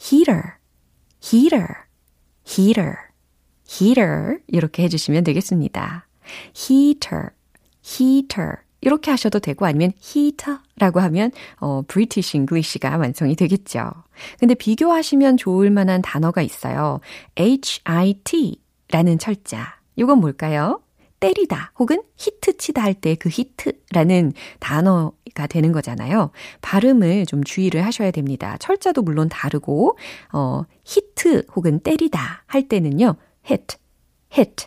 heater, 0.00 0.42
heater, 1.22 1.68
heater, 2.44 2.94
heater 3.70 4.38
이렇게 4.48 4.82
해주시면 4.82 5.22
되겠습니다. 5.22 6.08
heater, 6.56 7.30
heater 7.84 8.56
이렇게 8.80 9.10
하셔도 9.10 9.38
되고 9.38 9.64
아니면 9.64 9.92
heater라고 10.02 11.00
하면 11.00 11.30
어 11.60 11.82
British 11.88 12.36
English가 12.36 12.96
완성이 12.98 13.34
되겠죠. 13.34 13.90
근데 14.38 14.54
비교하시면 14.54 15.38
좋을 15.38 15.70
만한 15.70 16.02
단어가 16.02 16.42
있어요. 16.42 17.00
HIT라는 17.36 19.18
철자. 19.18 19.80
이건 19.96 20.18
뭘까요? 20.20 20.80
때리다 21.20 21.72
혹은 21.78 22.02
히트 22.16 22.58
치다 22.58 22.82
할 22.82 22.94
때 22.94 23.14
그 23.14 23.30
히트라는 23.30 24.32
단어가 24.60 25.46
되는 25.48 25.72
거잖아요. 25.72 26.30
발음을 26.60 27.24
좀 27.24 27.42
주의를 27.42 27.84
하셔야 27.86 28.10
됩니다. 28.10 28.56
철자도 28.60 29.00
물론 29.02 29.30
다르고 29.30 29.96
어 30.32 30.64
히트 30.84 31.46
혹은 31.56 31.80
때리다 31.80 32.44
할 32.46 32.68
때는요. 32.68 33.14
hit, 33.48 33.76
hit, 34.36 34.66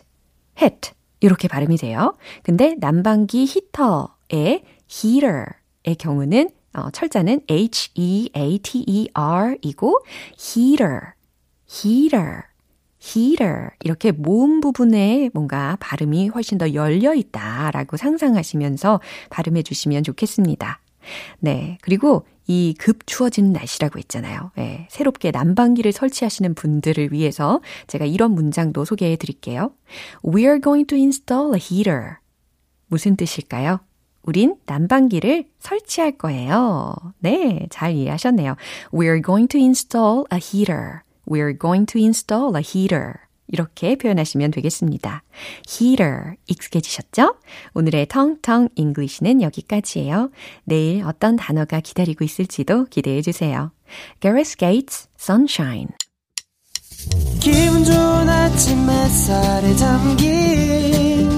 hit 0.60 0.90
이렇게 1.20 1.48
발음이 1.48 1.76
돼요. 1.76 2.14
근데 2.42 2.76
난방기 2.78 3.44
히터의 3.44 4.62
heater의 4.90 5.96
경우는 5.98 6.50
어, 6.74 6.90
철자는 6.90 7.40
H-E-A-T-E-R이고 7.48 8.34
heater, 10.38 11.00
heater, 11.68 12.42
heater 13.02 13.70
이렇게 13.82 14.12
모음 14.12 14.60
부분에 14.60 15.30
뭔가 15.32 15.76
발음이 15.80 16.28
훨씬 16.28 16.58
더 16.58 16.74
열려 16.74 17.14
있다라고 17.14 17.96
상상하시면서 17.96 19.00
발음해 19.30 19.62
주시면 19.62 20.02
좋겠습니다. 20.04 20.80
네. 21.40 21.78
그리고 21.82 22.24
이 22.50 22.74
급 22.78 23.06
추워지는 23.06 23.52
날씨라고 23.52 23.98
했잖아요. 23.98 24.52
네, 24.56 24.88
새롭게 24.90 25.30
난방기를 25.30 25.92
설치하시는 25.92 26.54
분들을 26.54 27.12
위해서 27.12 27.60
제가 27.88 28.06
이런 28.06 28.32
문장도 28.32 28.86
소개해 28.86 29.16
드릴게요. 29.16 29.72
We're 30.22 30.62
going 30.62 30.86
to 30.86 30.96
install 30.96 31.54
a 31.54 31.60
heater. 31.60 32.16
무슨 32.86 33.16
뜻일까요? 33.16 33.80
우린 34.22 34.56
난방기를 34.66 35.44
설치할 35.58 36.12
거예요. 36.12 36.94
네, 37.18 37.66
잘 37.70 37.94
이해하셨네요. 37.94 38.56
We're 38.92 39.24
going 39.24 39.48
to 39.48 39.60
install 39.60 40.24
a 40.32 40.38
heater. 40.38 41.02
We're 41.26 41.56
going 41.58 41.84
to 41.92 42.00
install 42.00 42.56
a 42.56 42.62
heater. 42.62 43.27
이렇게 43.48 43.96
표현하시면 43.96 44.50
되겠습니다. 44.52 45.22
heater 45.68 46.34
익숙해지셨죠? 46.46 47.36
오늘의 47.74 48.06
텅텅 48.06 48.68
English는 48.74 49.42
여기까지예요. 49.42 50.30
내일 50.64 51.04
어떤 51.04 51.36
단어가 51.36 51.80
기다리고 51.80 52.24
있을지도 52.24 52.84
기대해 52.86 53.22
주세요. 53.22 53.72
Gareth 54.20 54.56
Gates, 54.56 55.08
Sunshine. 55.18 55.88
기분 57.40 57.84
좋은 57.84 58.28
아침 58.28 58.90
햇살에 58.90 59.74
담긴 59.76 61.28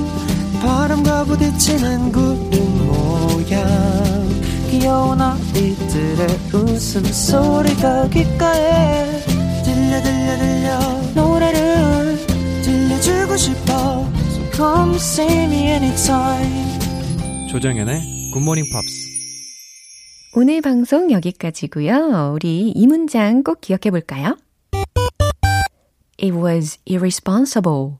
바람과 0.62 1.24
부딪히는 1.24 2.12
구름 2.12 2.86
모양 2.86 4.10
귀여운 4.70 5.20
아이들의 5.20 6.28
웃음소리가 6.52 8.08
귓가에 8.08 9.20
들려 9.64 10.02
들려 10.02 10.38
들려 10.38 10.78
노래를 11.14 11.69
싶어 13.40 13.72
So 13.72 14.50
come 14.52 14.94
see 14.96 15.44
me 15.44 15.68
anytime 15.68 16.78
조정현의 17.48 18.30
굿모닝 18.34 18.64
팝스 18.70 19.08
오늘 20.36 20.60
방송 20.60 21.10
여기까지고요. 21.10 22.32
우리 22.34 22.70
이 22.70 22.86
문장 22.86 23.42
꼭 23.42 23.62
기억해 23.62 23.90
볼까요? 23.90 24.36
It 26.22 26.36
was 26.36 26.78
irresponsible. 26.88 27.94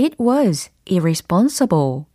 It 0.00 0.16
was 0.18 0.70
irresponsible. 0.90 2.06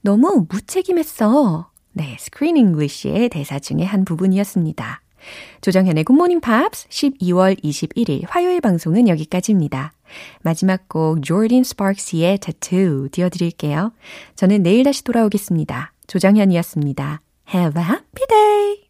너무 0.00 0.46
무책임했어. 0.48 1.68
네, 1.92 2.16
Screen 2.18 2.56
English의 2.56 3.28
대사 3.28 3.58
중에 3.58 3.82
한 3.82 4.04
부분이었습니다. 4.04 5.02
조정현의 5.60 6.04
굿모닝 6.04 6.40
팝스 6.40 6.88
12월 6.88 7.62
21일 7.62 8.22
화요일 8.26 8.60
방송은 8.60 9.08
여기까지입니다. 9.08 9.92
마지막 10.42 10.88
곡 10.88 11.22
조던 11.22 11.64
스파크스의 11.64 12.38
타투 12.38 13.08
띄워드릴게요. 13.12 13.92
저는 14.36 14.62
내일 14.62 14.84
다시 14.84 15.04
돌아오겠습니다. 15.04 15.92
조정현이었습니다. 16.06 17.20
Have 17.54 17.82
a 17.82 17.88
happy 17.88 18.26
day! 18.28 18.89